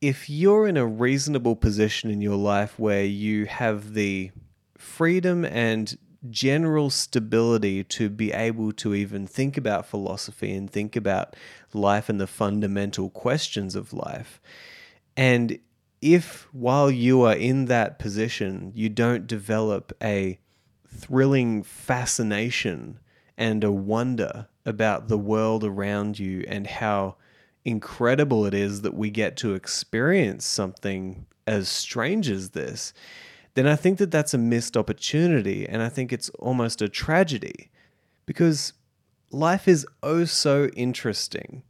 if 0.00 0.28
you're 0.28 0.66
in 0.66 0.76
a 0.76 0.86
reasonable 0.86 1.56
position 1.56 2.10
in 2.10 2.20
your 2.20 2.36
life 2.36 2.78
where 2.78 3.04
you 3.04 3.46
have 3.46 3.94
the 3.94 4.30
freedom 4.76 5.44
and 5.44 5.96
general 6.30 6.90
stability 6.90 7.82
to 7.82 8.08
be 8.08 8.32
able 8.32 8.72
to 8.72 8.94
even 8.94 9.26
think 9.26 9.56
about 9.56 9.86
philosophy 9.86 10.52
and 10.52 10.70
think 10.70 10.94
about 10.94 11.34
life 11.72 12.08
and 12.08 12.20
the 12.20 12.26
fundamental 12.26 13.10
questions 13.10 13.74
of 13.74 13.92
life. 13.92 14.40
And 15.16 15.58
if 16.00 16.48
while 16.52 16.90
you 16.90 17.22
are 17.22 17.34
in 17.34 17.66
that 17.66 17.98
position, 17.98 18.72
you 18.74 18.88
don't 18.88 19.26
develop 19.26 19.92
a 20.02 20.38
thrilling 20.88 21.62
fascination 21.62 22.98
and 23.36 23.64
a 23.64 23.72
wonder 23.72 24.48
about 24.64 25.08
the 25.08 25.18
world 25.18 25.64
around 25.64 26.18
you 26.18 26.44
and 26.48 26.66
how 26.66 27.16
incredible 27.64 28.44
it 28.46 28.54
is 28.54 28.82
that 28.82 28.94
we 28.94 29.10
get 29.10 29.36
to 29.38 29.54
experience 29.54 30.46
something 30.46 31.26
as 31.46 31.68
strange 31.68 32.28
as 32.28 32.50
this, 32.50 32.92
then 33.54 33.66
I 33.66 33.76
think 33.76 33.98
that 33.98 34.10
that's 34.10 34.34
a 34.34 34.38
missed 34.38 34.76
opportunity. 34.76 35.68
And 35.68 35.82
I 35.82 35.88
think 35.88 36.12
it's 36.12 36.28
almost 36.30 36.82
a 36.82 36.88
tragedy 36.88 37.70
because 38.26 38.72
life 39.30 39.68
is 39.68 39.86
oh 40.02 40.24
so 40.24 40.68
interesting 40.68 41.62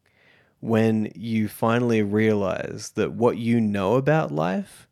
when 0.60 1.10
you 1.14 1.48
finally 1.48 2.02
realize 2.02 2.92
that 2.94 3.12
what 3.12 3.36
you 3.36 3.60
know 3.60 3.96
about 3.96 4.30
life 4.30 4.86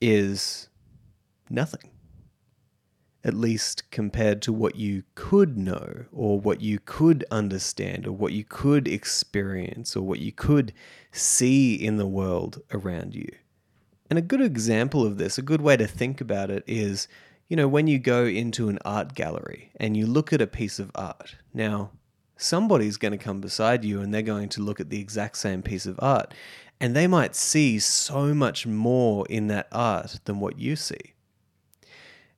is 0.00 0.68
nothing. 1.48 1.90
At 3.26 3.34
least 3.34 3.90
compared 3.90 4.40
to 4.42 4.52
what 4.52 4.76
you 4.76 5.02
could 5.16 5.58
know, 5.58 6.04
or 6.12 6.40
what 6.40 6.60
you 6.60 6.78
could 6.78 7.24
understand, 7.30 8.06
or 8.06 8.12
what 8.12 8.32
you 8.32 8.44
could 8.44 8.86
experience, 8.86 9.96
or 9.96 10.02
what 10.02 10.20
you 10.20 10.30
could 10.30 10.72
see 11.10 11.74
in 11.74 11.96
the 11.96 12.06
world 12.06 12.62
around 12.72 13.16
you. 13.16 13.28
And 14.08 14.16
a 14.16 14.22
good 14.22 14.40
example 14.40 15.04
of 15.04 15.18
this, 15.18 15.38
a 15.38 15.42
good 15.42 15.60
way 15.60 15.76
to 15.76 15.88
think 15.88 16.20
about 16.20 16.52
it 16.52 16.62
is, 16.68 17.08
you 17.48 17.56
know, 17.56 17.66
when 17.66 17.88
you 17.88 17.98
go 17.98 18.24
into 18.24 18.68
an 18.68 18.78
art 18.84 19.14
gallery 19.14 19.72
and 19.80 19.96
you 19.96 20.06
look 20.06 20.32
at 20.32 20.40
a 20.40 20.46
piece 20.46 20.78
of 20.78 20.92
art. 20.94 21.34
Now, 21.52 21.90
somebody's 22.36 22.96
going 22.96 23.12
to 23.12 23.18
come 23.18 23.40
beside 23.40 23.84
you 23.84 24.00
and 24.00 24.14
they're 24.14 24.22
going 24.22 24.50
to 24.50 24.62
look 24.62 24.78
at 24.78 24.90
the 24.90 25.00
exact 25.00 25.36
same 25.38 25.62
piece 25.62 25.86
of 25.86 25.98
art 26.00 26.32
and 26.80 26.94
they 26.94 27.06
might 27.06 27.34
see 27.34 27.78
so 27.78 28.34
much 28.34 28.66
more 28.66 29.26
in 29.28 29.48
that 29.48 29.66
art 29.72 30.20
than 30.26 30.38
what 30.38 30.58
you 30.58 30.76
see. 30.76 31.14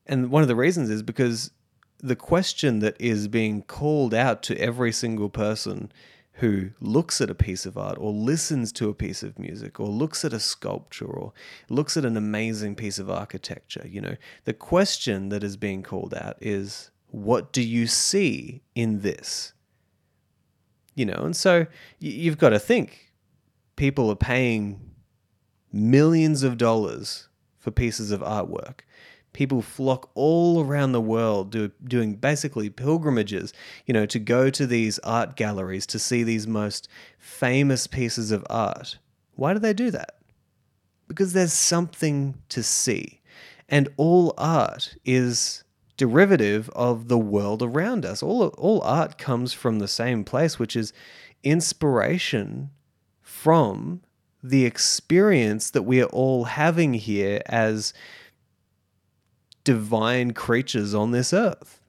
And 0.08 0.30
one 0.30 0.42
of 0.42 0.48
the 0.48 0.56
reasons 0.56 0.90
is 0.90 1.02
because 1.02 1.50
the 1.98 2.16
question 2.16 2.78
that 2.78 2.96
is 2.98 3.28
being 3.28 3.62
called 3.62 4.14
out 4.14 4.42
to 4.44 4.58
every 4.58 4.92
single 4.92 5.28
person 5.28 5.92
who 6.34 6.70
looks 6.80 7.20
at 7.20 7.30
a 7.30 7.34
piece 7.34 7.66
of 7.66 7.76
art 7.76 7.98
or 7.98 8.12
listens 8.12 8.70
to 8.70 8.88
a 8.88 8.94
piece 8.94 9.24
of 9.24 9.38
music 9.38 9.80
or 9.80 9.88
looks 9.88 10.24
at 10.24 10.32
a 10.32 10.38
sculpture 10.38 11.06
or 11.06 11.32
looks 11.68 11.96
at 11.96 12.04
an 12.04 12.16
amazing 12.16 12.76
piece 12.76 13.00
of 13.00 13.10
architecture, 13.10 13.84
you 13.88 14.00
know, 14.00 14.14
the 14.44 14.52
question 14.54 15.30
that 15.30 15.42
is 15.42 15.56
being 15.56 15.82
called 15.82 16.14
out 16.14 16.36
is 16.40 16.92
what 17.08 17.52
do 17.52 17.60
you 17.60 17.88
see 17.88 18.62
in 18.76 19.00
this? 19.00 19.52
You 20.94 21.06
know, 21.06 21.20
and 21.24 21.36
so 21.36 21.66
you've 21.98 22.38
got 22.38 22.50
to 22.50 22.58
think 22.60 23.12
people 23.74 24.08
are 24.08 24.16
paying 24.16 24.92
millions 25.72 26.44
of 26.44 26.56
dollars 26.56 27.28
for 27.58 27.72
pieces 27.72 28.12
of 28.12 28.20
artwork 28.20 28.80
people 29.38 29.62
flock 29.62 30.10
all 30.16 30.64
around 30.64 30.90
the 30.90 31.00
world 31.00 31.52
do, 31.52 31.70
doing 31.84 32.14
basically 32.16 32.68
pilgrimages, 32.68 33.52
you 33.86 33.94
know, 33.94 34.04
to 34.04 34.18
go 34.18 34.50
to 34.50 34.66
these 34.66 34.98
art 35.04 35.36
galleries 35.36 35.86
to 35.86 35.96
see 35.96 36.24
these 36.24 36.48
most 36.48 36.88
famous 37.20 37.86
pieces 37.86 38.32
of 38.32 38.44
art. 38.50 38.98
Why 39.36 39.52
do 39.52 39.60
they 39.60 39.72
do 39.72 39.92
that? 39.92 40.16
Because 41.06 41.34
there's 41.34 41.52
something 41.52 42.34
to 42.48 42.64
see. 42.64 43.20
And 43.68 43.88
all 43.96 44.34
art 44.36 44.96
is 45.04 45.62
derivative 45.96 46.68
of 46.70 47.06
the 47.06 47.16
world 47.16 47.62
around 47.62 48.04
us. 48.04 48.24
All, 48.24 48.48
all 48.58 48.82
art 48.82 49.18
comes 49.18 49.52
from 49.52 49.78
the 49.78 49.86
same 49.86 50.24
place, 50.24 50.58
which 50.58 50.74
is 50.74 50.92
inspiration 51.44 52.70
from 53.22 54.00
the 54.42 54.64
experience 54.64 55.70
that 55.70 55.82
we 55.82 56.02
are 56.02 56.06
all 56.06 56.44
having 56.44 56.94
here 56.94 57.40
as 57.46 57.94
divine 59.68 60.32
creatures 60.32 60.94
on 60.94 61.10
this 61.10 61.30
earth. 61.34 61.82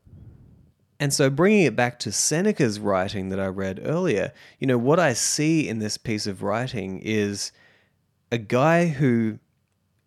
And 1.00 1.14
so, 1.14 1.30
bringing 1.30 1.64
it 1.64 1.78
back 1.78 1.98
to 2.00 2.12
Seneca's 2.12 2.78
writing 2.78 3.30
that 3.30 3.40
I 3.40 3.48
read 3.48 3.80
earlier, 3.86 4.34
you 4.60 4.68
know, 4.68 4.78
what 4.78 5.00
I 5.00 5.14
see 5.14 5.70
in 5.70 5.80
this 5.80 5.98
piece 5.98 6.28
of 6.28 6.44
writing 6.44 7.00
is 7.00 7.54
a 8.34 8.38
guy 8.38 8.88
who 8.88 9.40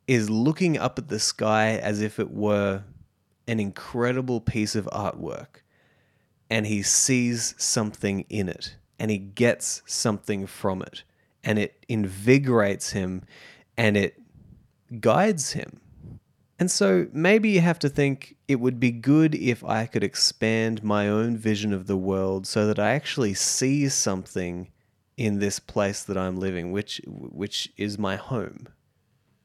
is 0.07 0.29
looking 0.29 0.77
up 0.77 0.99
at 0.99 1.09
the 1.09 1.19
sky 1.19 1.79
as 1.79 2.03
if 2.03 2.21
it 2.21 2.31
were 2.31 2.83
an 3.49 3.59
incredible 3.59 4.43
piece 4.43 4.75
of 4.77 4.85
artwork. 4.93 5.63
And 6.51 6.67
he 6.67 6.83
sees 6.83 7.55
something 7.57 8.27
in 8.29 8.51
it, 8.51 8.77
and 8.99 9.11
he 9.11 9.17
gets 9.17 9.81
something 9.87 10.47
from 10.47 10.83
it, 10.83 11.05
and 11.43 11.59
it 11.59 11.87
invigorates 11.89 12.91
him 12.91 13.23
and 13.79 13.97
it 13.97 14.21
guides 15.01 15.53
him. 15.53 15.81
And 16.63 16.71
so 16.71 17.09
maybe 17.13 17.51
you 17.51 17.61
have 17.61 17.81
to 17.81 17.89
think 17.89 18.37
it 18.47 18.61
would 18.61 18.79
be 18.79 18.93
good 18.93 19.35
if 19.35 19.65
I 19.65 19.85
could 19.87 20.05
expand 20.05 20.85
my 20.85 21.09
own 21.09 21.37
vision 21.37 21.73
of 21.73 21.89
the 21.89 21.97
world 21.97 22.47
so 22.47 22.69
that 22.69 22.79
I 22.79 22.93
actually 22.93 23.35
see 23.35 23.89
something 23.89 24.71
in 25.17 25.41
this 25.41 25.59
place 25.59 26.05
that 26.05 26.17
I'm 26.17 26.37
living, 26.37 26.71
which 26.71 27.01
which 27.05 27.73
is 27.77 27.99
my 27.99 28.15
home. 28.15 28.69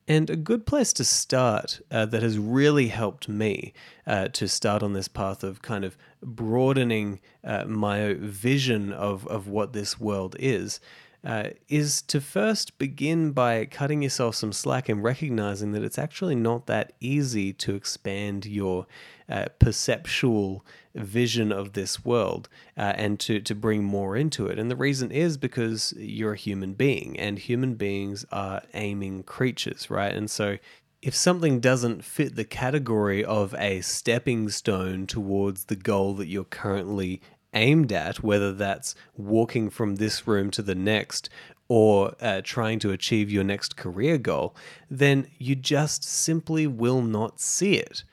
And 0.07 0.29
a 0.29 0.35
good 0.35 0.67
place 0.67 0.93
to 0.93 1.03
start 1.03 1.81
uh, 1.89 2.05
that 2.05 2.21
has 2.21 2.37
really 2.37 2.89
helped 2.89 3.27
me 3.27 3.73
uh, 4.05 4.27
to 4.27 4.47
start 4.47 4.83
on 4.83 4.93
this 4.93 5.07
path 5.07 5.43
of 5.43 5.63
kind 5.63 5.83
of 5.83 5.97
broadening 6.21 7.19
uh, 7.43 7.65
my 7.65 8.13
vision 8.13 8.93
of, 8.93 9.25
of 9.25 9.47
what 9.47 9.73
this 9.73 9.99
world 9.99 10.35
is 10.37 10.79
uh, 11.27 11.49
is 11.67 12.01
to 12.01 12.21
first 12.21 12.77
begin 12.77 13.31
by 13.31 13.65
cutting 13.65 14.01
yourself 14.01 14.33
some 14.33 14.53
slack 14.53 14.87
and 14.87 15.03
recognizing 15.03 15.73
that 15.73 15.83
it's 15.83 15.99
actually 15.99 16.35
not 16.35 16.67
that 16.67 16.93
easy 17.01 17.51
to 17.51 17.75
expand 17.75 18.45
your 18.45 18.87
uh, 19.27 19.45
perceptual 19.59 20.65
vision 20.95 21.51
of 21.51 21.73
this 21.73 22.05
world 22.05 22.47
uh, 22.77 22.93
and 22.95 23.19
to, 23.19 23.41
to 23.41 23.53
bring 23.53 23.83
more 23.83 24.15
into 24.15 24.47
it. 24.47 24.57
And 24.57 24.71
the 24.71 24.77
reason 24.77 25.11
is 25.11 25.35
because 25.35 25.93
you're 25.97 26.31
a 26.31 26.37
human 26.37 26.75
being, 26.75 27.19
and 27.19 27.37
human 27.37 27.75
beings 27.75 28.25
are 28.31 28.61
aiming 28.73 29.23
creatures, 29.23 29.89
right? 29.89 30.13
And 30.13 30.31
so 30.31 30.57
if 31.01 31.13
something 31.13 31.59
doesn't 31.59 32.05
fit 32.05 32.37
the 32.37 32.45
category 32.45 33.23
of 33.23 33.53
a 33.55 33.81
stepping 33.81 34.47
stone 34.47 35.05
towards 35.05 35.65
the 35.65 35.75
goal 35.75 36.13
that 36.15 36.27
you're 36.27 36.45
currently 36.45 37.21
aimed 37.57 37.91
at, 37.91 38.23
whether 38.23 38.53
that's 38.53 38.95
walking 39.15 39.69
from 39.69 39.95
this 39.95 40.27
room 40.27 40.51
to 40.51 40.61
the 40.61 40.75
next 40.75 41.29
or 41.67 42.15
uh, 42.21 42.41
trying 42.43 42.79
to 42.79 42.91
achieve 42.91 43.29
your 43.29 43.43
next 43.43 43.75
career 43.75 44.17
goal, 44.17 44.55
then 44.89 45.27
you 45.37 45.55
just 45.55 46.03
simply 46.03 46.65
will 46.65 47.01
not 47.01 47.39
see 47.41 47.75
it. 47.75 48.03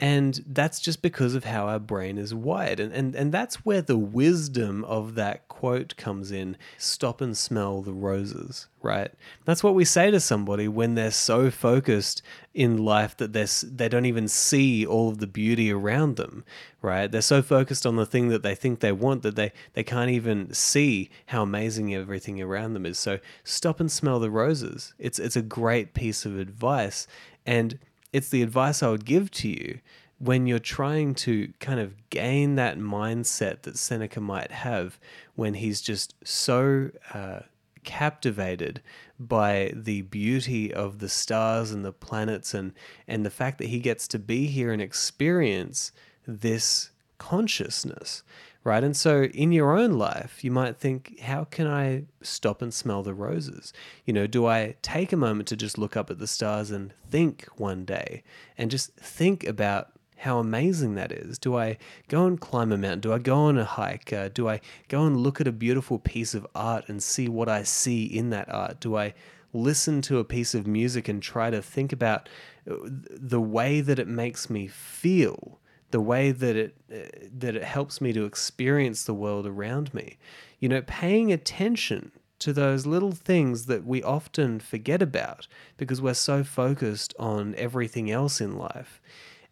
And 0.00 0.44
that's 0.46 0.80
just 0.80 1.00
because 1.00 1.34
of 1.34 1.44
how 1.44 1.68
our 1.68 1.78
brain 1.78 2.18
is 2.18 2.34
wired. 2.34 2.80
And, 2.80 2.92
and, 2.92 3.14
and 3.14 3.32
that's 3.32 3.64
where 3.64 3.80
the 3.80 3.96
wisdom 3.96 4.84
of 4.84 5.14
that 5.14 5.45
quote 5.56 5.96
comes 5.96 6.30
in 6.30 6.54
stop 6.76 7.22
and 7.22 7.34
smell 7.34 7.80
the 7.80 7.92
roses, 7.94 8.68
right? 8.82 9.10
That's 9.46 9.64
what 9.64 9.74
we 9.74 9.86
say 9.86 10.10
to 10.10 10.20
somebody 10.20 10.68
when 10.68 10.96
they're 10.96 11.10
so 11.10 11.50
focused 11.50 12.20
in 12.52 12.76
life 12.76 13.16
that 13.16 13.32
they're, 13.32 13.46
they 13.62 13.88
don't 13.88 14.04
even 14.04 14.28
see 14.28 14.84
all 14.84 15.08
of 15.08 15.16
the 15.16 15.26
beauty 15.26 15.72
around 15.72 16.16
them, 16.16 16.44
right? 16.82 17.10
They're 17.10 17.22
so 17.22 17.40
focused 17.40 17.86
on 17.86 17.96
the 17.96 18.04
thing 18.04 18.28
that 18.28 18.42
they 18.42 18.54
think 18.54 18.80
they 18.80 18.92
want 18.92 19.22
that 19.22 19.34
they, 19.34 19.52
they 19.72 19.82
can't 19.82 20.10
even 20.10 20.52
see 20.52 21.08
how 21.26 21.42
amazing 21.42 21.94
everything 21.94 22.42
around 22.42 22.74
them 22.74 22.84
is. 22.84 22.98
So 22.98 23.18
stop 23.42 23.80
and 23.80 23.90
smell 23.90 24.20
the 24.20 24.30
roses. 24.30 24.92
It's, 24.98 25.18
it's 25.18 25.36
a 25.36 25.42
great 25.42 25.94
piece 25.94 26.26
of 26.26 26.38
advice. 26.38 27.06
And 27.46 27.78
it's 28.12 28.28
the 28.28 28.42
advice 28.42 28.82
I 28.82 28.90
would 28.90 29.06
give 29.06 29.30
to 29.30 29.48
you 29.48 29.80
when 30.18 30.46
you're 30.46 30.58
trying 30.58 31.14
to 31.14 31.52
kind 31.60 31.78
of 31.78 31.94
gain 32.10 32.54
that 32.56 32.78
mindset 32.78 33.62
that 33.62 33.76
Seneca 33.76 34.20
might 34.20 34.50
have 34.50 34.98
when 35.34 35.54
he's 35.54 35.80
just 35.80 36.14
so 36.24 36.90
uh, 37.12 37.40
captivated 37.84 38.80
by 39.18 39.72
the 39.74 40.02
beauty 40.02 40.72
of 40.72 40.98
the 40.98 41.08
stars 41.08 41.70
and 41.70 41.84
the 41.84 41.92
planets 41.92 42.54
and 42.54 42.72
and 43.06 43.24
the 43.24 43.30
fact 43.30 43.58
that 43.58 43.68
he 43.68 43.78
gets 43.78 44.08
to 44.08 44.18
be 44.18 44.46
here 44.46 44.72
and 44.72 44.82
experience 44.82 45.92
this 46.26 46.90
consciousness 47.18 48.22
right? 48.66 48.82
And 48.82 48.96
so 48.96 49.22
in 49.22 49.52
your 49.52 49.78
own 49.78 49.92
life, 49.92 50.42
you 50.42 50.50
might 50.50 50.76
think, 50.76 51.20
how 51.20 51.44
can 51.44 51.68
I 51.68 52.06
stop 52.20 52.60
and 52.60 52.74
smell 52.74 53.04
the 53.04 53.14
roses? 53.14 53.72
You 54.04 54.12
know, 54.12 54.26
do 54.26 54.46
I 54.46 54.74
take 54.82 55.12
a 55.12 55.16
moment 55.16 55.46
to 55.48 55.56
just 55.56 55.78
look 55.78 55.96
up 55.96 56.10
at 56.10 56.18
the 56.18 56.26
stars 56.26 56.72
and 56.72 56.92
think 57.08 57.46
one 57.58 57.84
day 57.84 58.24
and 58.58 58.68
just 58.68 58.92
think 58.96 59.46
about 59.46 59.95
how 60.16 60.38
amazing 60.38 60.94
that 60.94 61.12
is? 61.12 61.38
Do 61.38 61.56
I 61.56 61.78
go 62.08 62.26
and 62.26 62.40
climb 62.40 62.72
a 62.72 62.78
mountain? 62.78 63.00
Do 63.00 63.12
I 63.12 63.18
go 63.18 63.36
on 63.36 63.58
a 63.58 63.64
hike? 63.64 64.12
Uh, 64.12 64.28
do 64.28 64.48
I 64.48 64.60
go 64.88 65.04
and 65.04 65.16
look 65.16 65.40
at 65.40 65.46
a 65.46 65.52
beautiful 65.52 65.98
piece 65.98 66.34
of 66.34 66.46
art 66.54 66.88
and 66.88 67.02
see 67.02 67.28
what 67.28 67.48
I 67.48 67.62
see 67.62 68.04
in 68.04 68.30
that 68.30 68.52
art? 68.52 68.80
Do 68.80 68.96
I 68.96 69.14
listen 69.52 70.02
to 70.02 70.18
a 70.18 70.24
piece 70.24 70.54
of 70.54 70.66
music 70.66 71.08
and 71.08 71.22
try 71.22 71.50
to 71.50 71.62
think 71.62 71.92
about 71.92 72.28
uh, 72.70 72.74
the 72.84 73.40
way 73.40 73.80
that 73.80 73.98
it 73.98 74.08
makes 74.08 74.50
me 74.50 74.66
feel? 74.66 75.58
the 75.92 76.00
way 76.00 76.32
that 76.32 76.56
it 76.56 76.74
uh, 76.92 77.28
that 77.38 77.54
it 77.54 77.62
helps 77.62 78.00
me 78.00 78.12
to 78.12 78.24
experience 78.24 79.04
the 79.04 79.14
world 79.14 79.46
around 79.46 79.94
me. 79.94 80.18
You 80.58 80.68
know, 80.68 80.82
paying 80.82 81.32
attention 81.32 82.10
to 82.38 82.52
those 82.52 82.86
little 82.86 83.12
things 83.12 83.66
that 83.66 83.84
we 83.84 84.02
often 84.02 84.60
forget 84.60 85.00
about 85.00 85.46
because 85.76 86.02
we're 86.02 86.14
so 86.14 86.44
focused 86.44 87.14
on 87.18 87.54
everything 87.56 88.10
else 88.10 88.40
in 88.40 88.56
life. 88.56 89.00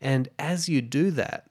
And 0.04 0.28
as 0.38 0.68
you 0.68 0.82
do 0.82 1.10
that, 1.12 1.46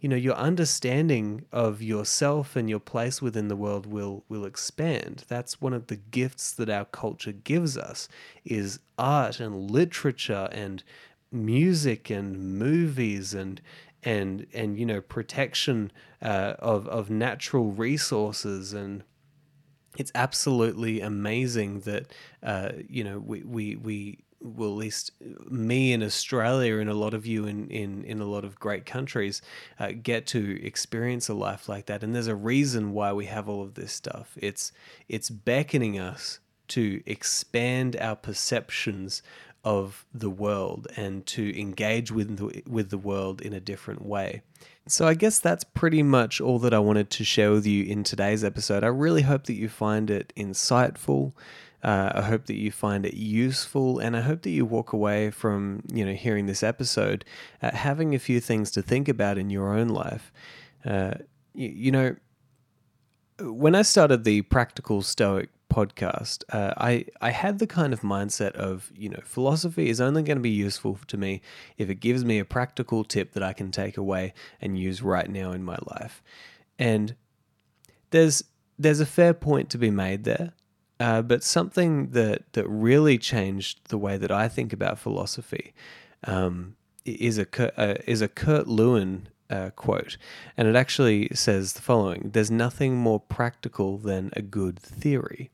you 0.00 0.08
know, 0.08 0.16
your 0.16 0.34
understanding 0.34 1.44
of 1.52 1.82
yourself 1.82 2.56
and 2.56 2.70
your 2.70 2.80
place 2.80 3.20
within 3.20 3.48
the 3.48 3.56
world 3.56 3.84
will 3.84 4.24
will 4.30 4.46
expand. 4.46 5.24
That's 5.28 5.60
one 5.60 5.74
of 5.74 5.88
the 5.88 5.96
gifts 5.96 6.50
that 6.52 6.70
our 6.70 6.86
culture 6.86 7.32
gives 7.32 7.76
us 7.76 8.08
is 8.42 8.80
art 8.98 9.38
and 9.38 9.70
literature 9.70 10.48
and 10.50 10.82
music 11.30 12.08
and 12.08 12.58
movies 12.58 13.34
and 13.34 13.60
and 14.02 14.46
and 14.54 14.78
you 14.78 14.86
know 14.86 15.02
protection 15.02 15.92
uh, 16.22 16.54
of 16.58 16.88
of 16.88 17.10
natural 17.10 17.70
resources 17.70 18.72
and 18.72 19.04
it's 19.98 20.12
absolutely 20.14 21.02
amazing 21.02 21.80
that 21.80 22.06
uh, 22.42 22.70
you 22.88 23.04
know 23.04 23.18
we, 23.18 23.42
we 23.42 23.76
we 23.76 24.18
well, 24.40 24.70
at 24.70 24.76
least 24.76 25.10
me 25.48 25.92
in 25.92 26.02
Australia 26.02 26.78
and 26.78 26.88
a 26.88 26.94
lot 26.94 27.14
of 27.14 27.26
you 27.26 27.46
in, 27.46 27.68
in, 27.68 28.04
in 28.04 28.20
a 28.20 28.24
lot 28.24 28.44
of 28.44 28.58
great 28.58 28.86
countries 28.86 29.42
uh, 29.78 29.92
get 30.02 30.26
to 30.28 30.64
experience 30.64 31.28
a 31.28 31.34
life 31.34 31.68
like 31.68 31.86
that. 31.86 32.02
And 32.02 32.14
there's 32.14 32.26
a 32.26 32.34
reason 32.34 32.92
why 32.92 33.12
we 33.12 33.26
have 33.26 33.48
all 33.48 33.62
of 33.62 33.74
this 33.74 33.92
stuff. 33.92 34.36
It's 34.40 34.72
it's 35.08 35.28
beckoning 35.28 35.98
us 35.98 36.40
to 36.68 37.02
expand 37.04 37.96
our 37.96 38.16
perceptions 38.16 39.22
of 39.64 40.06
the 40.14 40.30
world 40.30 40.86
and 40.96 41.26
to 41.26 41.58
engage 41.60 42.10
with 42.10 42.38
the, 42.38 42.62
with 42.66 42.90
the 42.90 42.98
world 42.98 43.42
in 43.42 43.52
a 43.52 43.60
different 43.60 44.04
way. 44.04 44.42
So 44.86 45.06
I 45.06 45.14
guess 45.14 45.38
that's 45.38 45.64
pretty 45.64 46.02
much 46.02 46.40
all 46.40 46.58
that 46.60 46.72
I 46.72 46.78
wanted 46.78 47.10
to 47.10 47.24
share 47.24 47.52
with 47.52 47.66
you 47.66 47.84
in 47.84 48.02
today's 48.02 48.42
episode. 48.42 48.82
I 48.82 48.88
really 48.88 49.22
hope 49.22 49.44
that 49.44 49.54
you 49.54 49.68
find 49.68 50.10
it 50.10 50.32
insightful. 50.36 51.32
Uh, 51.82 52.12
I 52.14 52.22
hope 52.22 52.46
that 52.46 52.56
you 52.56 52.70
find 52.70 53.06
it 53.06 53.14
useful, 53.14 53.98
and 53.98 54.16
I 54.16 54.20
hope 54.20 54.42
that 54.42 54.50
you 54.50 54.64
walk 54.64 54.92
away 54.92 55.30
from 55.30 55.82
you 55.92 56.04
know 56.04 56.12
hearing 56.12 56.46
this 56.46 56.62
episode 56.62 57.24
uh, 57.62 57.70
having 57.70 58.14
a 58.14 58.18
few 58.18 58.40
things 58.40 58.70
to 58.72 58.82
think 58.82 59.08
about 59.08 59.38
in 59.38 59.50
your 59.50 59.74
own 59.74 59.88
life. 59.88 60.32
Uh, 60.84 61.14
you, 61.54 61.68
you 61.68 61.90
know, 61.90 62.16
when 63.40 63.74
I 63.74 63.82
started 63.82 64.24
the 64.24 64.42
Practical 64.42 65.02
Stoic 65.02 65.48
podcast, 65.70 66.44
uh, 66.52 66.74
I 66.76 67.06
I 67.20 67.30
had 67.30 67.58
the 67.58 67.66
kind 67.66 67.92
of 67.92 68.00
mindset 68.00 68.52
of 68.52 68.92
you 68.94 69.08
know 69.08 69.20
philosophy 69.24 69.88
is 69.88 70.00
only 70.00 70.22
going 70.22 70.36
to 70.36 70.42
be 70.42 70.50
useful 70.50 70.98
to 71.06 71.16
me 71.16 71.40
if 71.78 71.88
it 71.88 71.96
gives 71.96 72.24
me 72.24 72.38
a 72.38 72.44
practical 72.44 73.04
tip 73.04 73.32
that 73.32 73.42
I 73.42 73.54
can 73.54 73.70
take 73.70 73.96
away 73.96 74.34
and 74.60 74.78
use 74.78 75.00
right 75.00 75.30
now 75.30 75.52
in 75.52 75.62
my 75.62 75.78
life, 75.86 76.22
and 76.78 77.14
there's 78.10 78.44
there's 78.78 79.00
a 79.00 79.06
fair 79.06 79.32
point 79.32 79.70
to 79.70 79.78
be 79.78 79.90
made 79.90 80.24
there, 80.24 80.52
uh, 81.00 81.22
but 81.22 81.42
something 81.42 82.10
that 82.10 82.52
that 82.52 82.68
really 82.68 83.18
changed 83.18 83.80
the 83.88 83.98
way 83.98 84.16
that 84.16 84.30
I 84.30 84.46
think 84.46 84.72
about 84.72 84.98
philosophy 84.98 85.74
um, 86.24 86.76
is 87.04 87.38
a 87.38 87.80
uh, 87.80 87.96
is 88.06 88.22
a 88.22 88.28
Kurt 88.28 88.68
Lewin 88.68 89.28
uh, 89.48 89.70
quote, 89.70 90.16
and 90.56 90.68
it 90.68 90.76
actually 90.76 91.28
says 91.34 91.72
the 91.72 91.82
following: 91.82 92.30
"There's 92.32 92.50
nothing 92.50 92.96
more 92.96 93.18
practical 93.18 93.98
than 93.98 94.30
a 94.36 94.42
good 94.42 94.78
theory." 94.78 95.50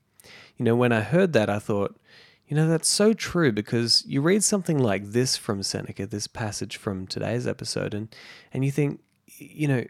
you 0.57 0.65
know, 0.65 0.75
when 0.75 0.91
I 0.91 1.01
heard 1.01 1.33
that, 1.33 1.49
I 1.49 1.59
thought, 1.59 1.99
you 2.47 2.55
know, 2.55 2.67
that's 2.67 2.89
so 2.89 3.13
true 3.13 3.51
because 3.51 4.03
you 4.07 4.21
read 4.21 4.43
something 4.43 4.79
like 4.79 5.11
this 5.11 5.37
from 5.37 5.63
Seneca, 5.63 6.07
this 6.07 6.27
passage 6.27 6.77
from 6.77 7.05
today's 7.05 7.45
episode, 7.45 7.93
and, 7.93 8.13
and 8.53 8.65
you 8.65 8.71
think, 8.71 9.01
you 9.37 9.67
know, 9.67 9.83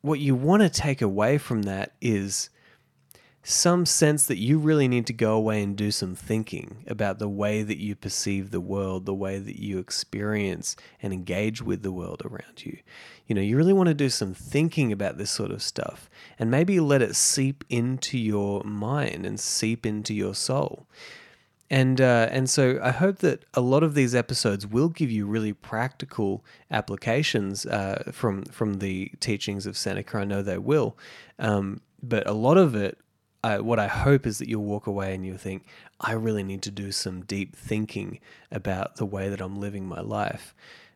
what 0.00 0.20
you 0.20 0.34
want 0.34 0.62
to 0.62 0.68
take 0.68 1.00
away 1.00 1.38
from 1.38 1.62
that 1.62 1.94
is 2.00 2.50
some 3.46 3.84
sense 3.84 4.24
that 4.24 4.38
you 4.38 4.58
really 4.58 4.88
need 4.88 5.06
to 5.06 5.12
go 5.12 5.34
away 5.34 5.62
and 5.62 5.76
do 5.76 5.90
some 5.90 6.14
thinking 6.14 6.82
about 6.88 7.18
the 7.18 7.28
way 7.28 7.62
that 7.62 7.76
you 7.76 7.94
perceive 7.94 8.50
the 8.50 8.60
world, 8.60 9.04
the 9.04 9.14
way 9.14 9.38
that 9.38 9.60
you 9.60 9.78
experience 9.78 10.76
and 11.02 11.12
engage 11.12 11.60
with 11.60 11.82
the 11.82 11.92
world 11.92 12.22
around 12.24 12.64
you. 12.64 12.78
You 13.26 13.34
know, 13.34 13.42
you 13.42 13.58
really 13.58 13.74
want 13.74 13.88
to 13.88 13.94
do 13.94 14.08
some 14.08 14.32
thinking 14.32 14.90
about 14.90 15.18
this 15.18 15.30
sort 15.30 15.50
of 15.50 15.62
stuff 15.62 16.08
and 16.38 16.50
maybe 16.50 16.80
let 16.80 17.02
it 17.02 17.14
seep 17.16 17.64
into 17.68 18.16
your 18.16 18.64
mind 18.64 19.26
and 19.26 19.38
seep 19.38 19.84
into 19.84 20.14
your 20.14 20.34
soul. 20.34 20.86
And 21.70 22.00
uh, 22.00 22.28
and 22.30 22.48
so 22.48 22.78
I 22.82 22.92
hope 22.92 23.18
that 23.18 23.44
a 23.54 23.60
lot 23.60 23.82
of 23.82 23.94
these 23.94 24.14
episodes 24.14 24.66
will 24.66 24.88
give 24.88 25.10
you 25.10 25.26
really 25.26 25.52
practical 25.52 26.44
applications 26.70 27.66
uh, 27.66 28.10
from 28.12 28.44
from 28.44 28.74
the 28.74 29.10
teachings 29.20 29.66
of 29.66 29.76
Seneca. 29.76 30.18
I 30.18 30.24
know 30.24 30.42
they 30.42 30.58
will, 30.58 30.96
um, 31.38 31.80
but 32.02 32.26
a 32.26 32.32
lot 32.32 32.58
of 32.58 32.74
it 32.74 32.98
I, 33.44 33.60
what 33.60 33.78
I 33.78 33.88
hope 33.88 34.26
is 34.26 34.38
that 34.38 34.48
you'll 34.48 34.64
walk 34.64 34.86
away 34.86 35.14
and 35.14 35.24
you'll 35.24 35.36
think, 35.36 35.66
I 36.00 36.12
really 36.12 36.42
need 36.42 36.62
to 36.62 36.70
do 36.70 36.90
some 36.90 37.24
deep 37.26 37.54
thinking 37.54 38.20
about 38.50 38.96
the 38.96 39.04
way 39.04 39.28
that 39.28 39.42
I'm 39.42 39.56
living 39.56 39.86
my 39.86 40.00
life. 40.00 40.54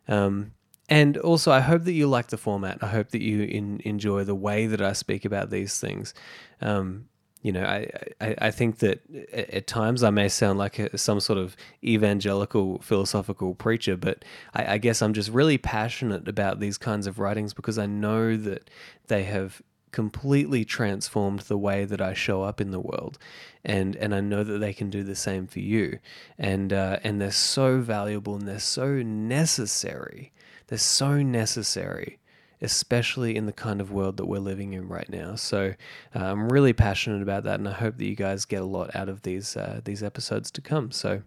Um, 0.08 0.52
and 0.88 1.18
also, 1.18 1.52
I 1.52 1.60
hope 1.60 1.84
that 1.84 1.92
you 1.92 2.06
like 2.06 2.28
the 2.28 2.38
format. 2.38 2.78
I 2.82 2.86
hope 2.86 3.10
that 3.10 3.20
you 3.20 3.42
in, 3.42 3.82
enjoy 3.84 4.24
the 4.24 4.34
way 4.34 4.66
that 4.66 4.80
I 4.80 4.94
speak 4.94 5.26
about 5.26 5.50
these 5.50 5.78
things. 5.78 6.14
Um, 6.62 7.10
you 7.42 7.52
know, 7.52 7.64
I, 7.64 7.90
I, 8.18 8.34
I, 8.38 8.50
think 8.50 8.78
that 8.78 9.02
at 9.30 9.66
times 9.66 10.02
I 10.02 10.10
may 10.10 10.28
sound 10.28 10.58
like 10.58 10.78
a, 10.78 10.96
some 10.96 11.20
sort 11.20 11.38
of 11.38 11.54
evangelical 11.84 12.78
philosophical 12.80 13.54
preacher, 13.54 13.96
but 13.96 14.24
I, 14.54 14.74
I 14.74 14.78
guess 14.78 15.02
I'm 15.02 15.12
just 15.12 15.30
really 15.30 15.58
passionate 15.58 16.26
about 16.26 16.60
these 16.60 16.78
kinds 16.78 17.06
of 17.06 17.18
writings 17.18 17.52
because 17.52 17.78
I 17.78 17.86
know 17.86 18.36
that 18.38 18.70
they 19.06 19.24
have 19.24 19.62
completely 19.92 20.64
transformed 20.64 21.40
the 21.40 21.58
way 21.58 21.84
that 21.84 22.00
I 22.00 22.14
show 22.14 22.42
up 22.42 22.60
in 22.60 22.70
the 22.70 22.80
world, 22.80 23.18
and 23.64 23.96
and 23.96 24.14
I 24.14 24.20
know 24.20 24.44
that 24.44 24.58
they 24.58 24.72
can 24.72 24.90
do 24.90 25.02
the 25.02 25.14
same 25.14 25.46
for 25.46 25.60
you, 25.60 25.98
and 26.38 26.72
uh, 26.72 26.98
and 27.04 27.20
they're 27.20 27.30
so 27.30 27.80
valuable 27.80 28.36
and 28.36 28.46
they're 28.46 28.58
so 28.58 29.02
necessary. 29.02 30.32
They're 30.66 30.78
so 30.78 31.22
necessary, 31.22 32.18
especially 32.60 33.36
in 33.36 33.46
the 33.46 33.52
kind 33.52 33.80
of 33.80 33.90
world 33.90 34.18
that 34.18 34.26
we're 34.26 34.38
living 34.38 34.74
in 34.74 34.88
right 34.88 35.08
now. 35.08 35.34
So 35.34 35.74
uh, 36.14 36.18
I'm 36.18 36.50
really 36.50 36.72
passionate 36.72 37.22
about 37.22 37.44
that, 37.44 37.58
and 37.58 37.68
I 37.68 37.72
hope 37.72 37.96
that 37.96 38.04
you 38.04 38.16
guys 38.16 38.44
get 38.44 38.62
a 38.62 38.66
lot 38.66 38.94
out 38.94 39.08
of 39.08 39.22
these 39.22 39.56
uh, 39.56 39.80
these 39.84 40.02
episodes 40.02 40.50
to 40.52 40.60
come. 40.60 40.90
So 40.90 41.22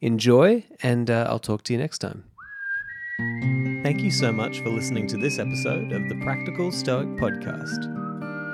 enjoy, 0.00 0.64
and 0.82 1.10
uh, 1.10 1.26
I'll 1.28 1.38
talk 1.38 1.62
to 1.64 1.72
you 1.72 1.78
next 1.78 1.98
time. 1.98 2.31
Thank 3.18 4.02
you 4.02 4.10
so 4.10 4.32
much 4.32 4.60
for 4.60 4.70
listening 4.70 5.06
to 5.08 5.18
this 5.18 5.38
episode 5.38 5.92
of 5.92 6.08
the 6.08 6.14
Practical 6.22 6.72
Stoic 6.72 7.08
Podcast. 7.16 7.86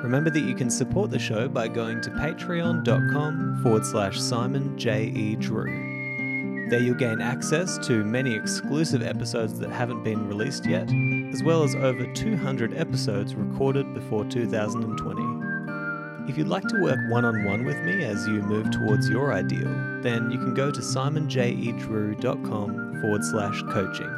Remember 0.03 0.31
that 0.31 0.40
you 0.40 0.55
can 0.55 0.71
support 0.71 1.11
the 1.11 1.18
show 1.18 1.49
by 1.49 1.68
going 1.68 2.01
to 2.01 2.11
patreon.com 2.11 3.61
forward 3.62 3.85
slash 3.87 4.18
Simon 4.21 4.77
J. 4.79 5.05
E. 5.05 5.37
Drew. 5.37 6.66
There 6.71 6.81
you'll 6.81 6.97
gain 6.97 7.21
access 7.21 7.79
to 7.87 8.03
many 8.05 8.35
exclusive 8.35 9.03
episodes 9.03 9.59
that 9.61 9.71
haven't 9.71 10.03
been 10.03 10.29
released 10.29 10.66
yet, 10.66 10.90
as 11.33 11.42
well 11.42 11.62
as 11.62 11.75
over 11.77 12.05
200 12.12 12.77
episodes 12.77 13.35
recorded 13.35 13.94
before 13.94 14.25
2020. 14.25 16.31
If 16.31 16.37
you'd 16.37 16.49
like 16.49 16.68
to 16.68 16.83
work 16.83 16.99
one 17.11 17.25
on 17.25 17.44
one 17.44 17.64
with 17.64 17.79
me 17.85 18.05
as 18.05 18.27
you 18.27 18.42
move 18.42 18.71
towards 18.71 19.09
your 19.09 19.33
ideal, 19.33 19.73
then 20.03 20.31
you 20.31 20.37
can 20.38 20.53
go 20.53 20.71
to 20.71 20.81
simonjedrew.com 20.81 23.01
forward 23.01 23.25
slash 23.25 23.62
coaching. 23.62 24.17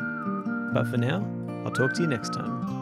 But 0.72 0.86
for 0.86 0.96
now, 0.96 1.26
I'll 1.64 1.72
talk 1.72 1.94
to 1.94 2.02
you 2.02 2.08
next 2.08 2.32
time. 2.32 2.79